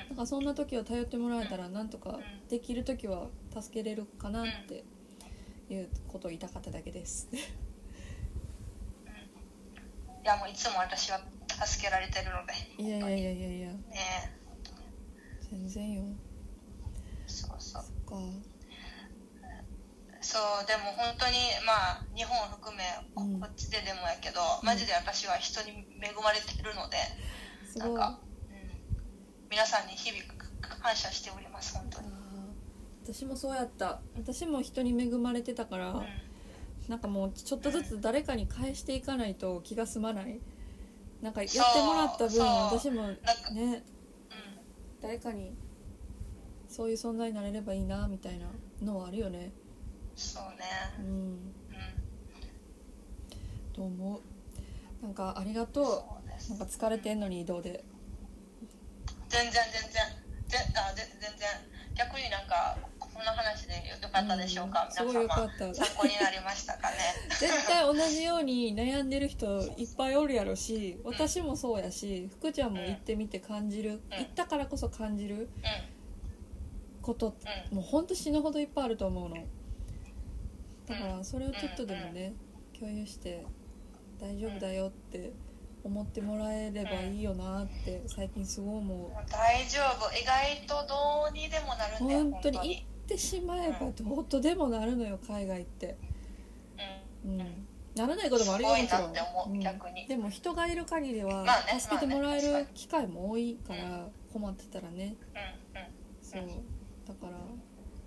[0.09, 3.27] なんかそんな時は頼ってもらえたらなんとかできる時は
[3.61, 4.85] 助けれるかなって
[5.69, 7.29] いうことを言いたかっただけです。
[7.33, 7.43] うんい
[10.29, 11.21] やもういつも私は
[11.65, 13.69] 助けられてるのでいやいやいやいやいや。
[13.69, 13.79] ね
[15.49, 16.03] 全然よ。
[17.29, 17.85] そうそう。
[20.21, 22.83] そうでも本当にまあ日本を含め
[23.15, 23.41] こうん。
[23.41, 26.97] こっちででもやけど、マジで私は人に恵まれてるので
[27.71, 27.95] すなん。
[27.95, 28.19] か、
[28.51, 28.59] うん、
[29.49, 30.25] 皆さんに日々
[30.83, 31.96] 感謝しております本当
[33.13, 34.01] 私もそうやった。
[34.17, 36.07] 私も人に恵まれてたから、うん。
[36.89, 40.41] なんかもうちょっとずつ誰かに返していかないと気が済まない。
[41.23, 43.15] なんかやってもらった分私もね
[43.53, 43.83] うん。
[45.01, 45.55] 誰かに
[46.69, 48.47] そういう存在になれればいいなみたいな
[48.83, 49.53] のはあるよね。
[50.17, 50.65] そうね。
[50.99, 51.07] うん。
[51.07, 51.41] うん。
[53.73, 55.05] と思う？
[55.05, 57.85] なんかありがとそうですうなんか疲れてんのに移動で。
[59.29, 60.03] 全然全然。
[60.49, 61.49] 全あぜ全然。
[61.97, 62.77] 逆になんか
[63.17, 65.75] こんな話でよかったでしょうか、うんすごいよかった。
[65.75, 66.97] 参考になりましたかね？
[67.41, 74.03] 絶対同じように悩んでる人いっぱいおるやろし私もそうやし福ちゃんも行ってみて感じる。
[74.11, 75.49] 行ったからこそ感じるう
[77.01, 77.37] こと
[77.71, 79.37] もうほんと死ぬほどいっぱいあると思うの。
[80.87, 82.35] だからそれをちょっとでもね
[82.79, 83.47] 共有して
[84.21, 85.33] 大丈夫だよって
[85.83, 88.99] 思ってもらえればいいよなって最近すごい思う。
[88.99, 90.13] もう大丈夫。
[90.19, 92.59] 意外とどうにでもなるんだよ本当に。
[92.59, 95.97] 行ってしまえばどうとでもなるのよ海外って。
[97.25, 97.41] うん。
[97.41, 97.67] うん。
[97.95, 100.09] ならないこともあるよもちろすごいなって思うん。
[100.09, 101.47] でも人がいる限りは
[101.79, 105.15] 助けてもらえる機会も多いからう困ってたらね。
[105.75, 105.89] うんうん。
[106.21, 106.43] そう。
[107.07, 107.39] だから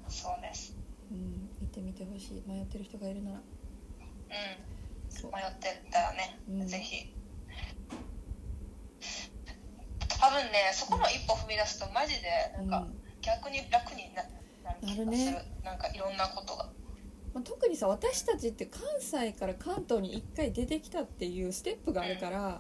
[0.10, 0.76] そうです。
[1.12, 1.50] うん。
[1.62, 2.44] 行ってみてほしい。
[2.46, 3.38] 迷ってる人がいるなら。
[3.38, 3.44] うん。
[5.32, 6.68] 迷ってたらね、うん。
[6.68, 7.14] ぜひ。
[10.20, 12.28] 多分ねそこの一歩踏み出すとマジで
[12.58, 13.00] なんかうん。
[13.22, 14.24] 逆に楽にな
[14.82, 15.46] なる気がするなるね。
[15.64, 16.70] なんかいろんなことが。
[17.34, 22.60] まあ、特にさ私たちって関西から関東に1回出てきたっていうステップがあるから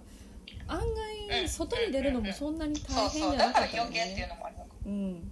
[0.67, 5.31] 案外外に出るのもそんなに大変じゃなかったよ余計っていうねのもあるのかうん。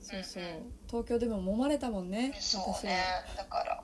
[0.00, 0.42] そうそう。
[0.42, 2.98] うんうん東京でも揉まれたもんねそう私はね、
[3.34, 3.82] だから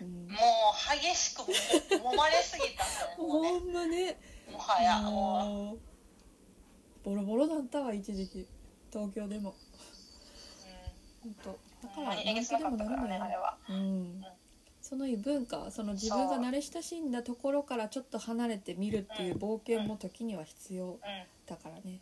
[0.00, 3.50] うん、もう激しくも揉まれすぎたん もうね。
[3.50, 4.16] ほんまね。
[4.50, 5.78] もはやももう
[7.04, 8.48] ボロボロだったわ一時期。
[8.90, 9.50] 東京でも。
[9.50, 9.65] う、うん、
[11.26, 11.88] 本当。
[11.88, 14.24] だから何にえげつなとでもなるのようん。
[14.80, 20.98] その異文化その自分が慣れ親しんだところからちょっと離れてみるっていう冒険も時には必要うん。
[21.46, 22.00] だからね。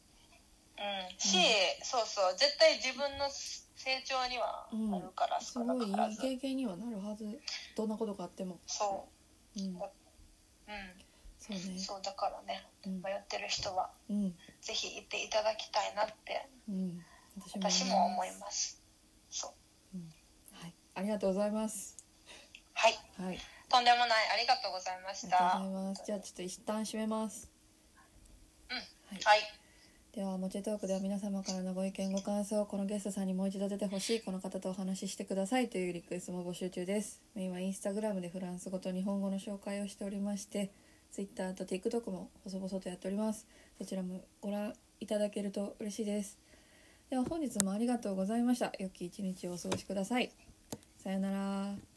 [0.77, 1.19] うん。
[1.19, 1.39] し、
[1.83, 2.37] そうそう。
[2.37, 7.41] 絶対自分の成長にはなるから、す少なごいいい経験にはなるはず。
[7.77, 8.59] どんなことがあっても。
[8.67, 9.09] そ
[9.57, 9.61] う。
[9.61, 9.63] ん。
[9.63, 11.05] ううん。
[11.39, 11.79] そうね。
[11.79, 13.03] そうだからねうん。
[13.03, 14.35] 迷ってる人はうん。
[14.61, 17.05] ぜひ行っていただきたいなってうん。
[17.37, 18.84] 私私も思います
[19.35, 19.99] そう。
[20.53, 20.75] はい。
[20.95, 21.97] ありがとうございます。
[22.73, 22.95] はい。
[23.19, 23.39] はい。
[23.69, 26.03] とんでもないありがとうございましありがとたうございます。
[26.07, 27.51] じゃあちょっと一旦締めます。
[28.71, 28.77] うん。
[28.77, 28.85] はい。
[29.25, 29.41] はい。
[30.15, 37.21] ではモチトークでは皆様からのご意見ご感想このゲストさんにもう一度出てほしいこの方とお話ししてくださいというリクエストも募集中です。
[37.35, 40.71] メインはインスタグラムでフランス語と日本語の紹介をしておりまして
[41.11, 43.49] Twitter と TikTok も細々とやっております。
[43.79, 46.39] そちらもご覧いただけると嬉しいです
[47.15, 48.73] では本日もありがとうございました。
[48.77, 50.33] 良き一日をお過ごしください。
[50.97, 51.94] さようなら。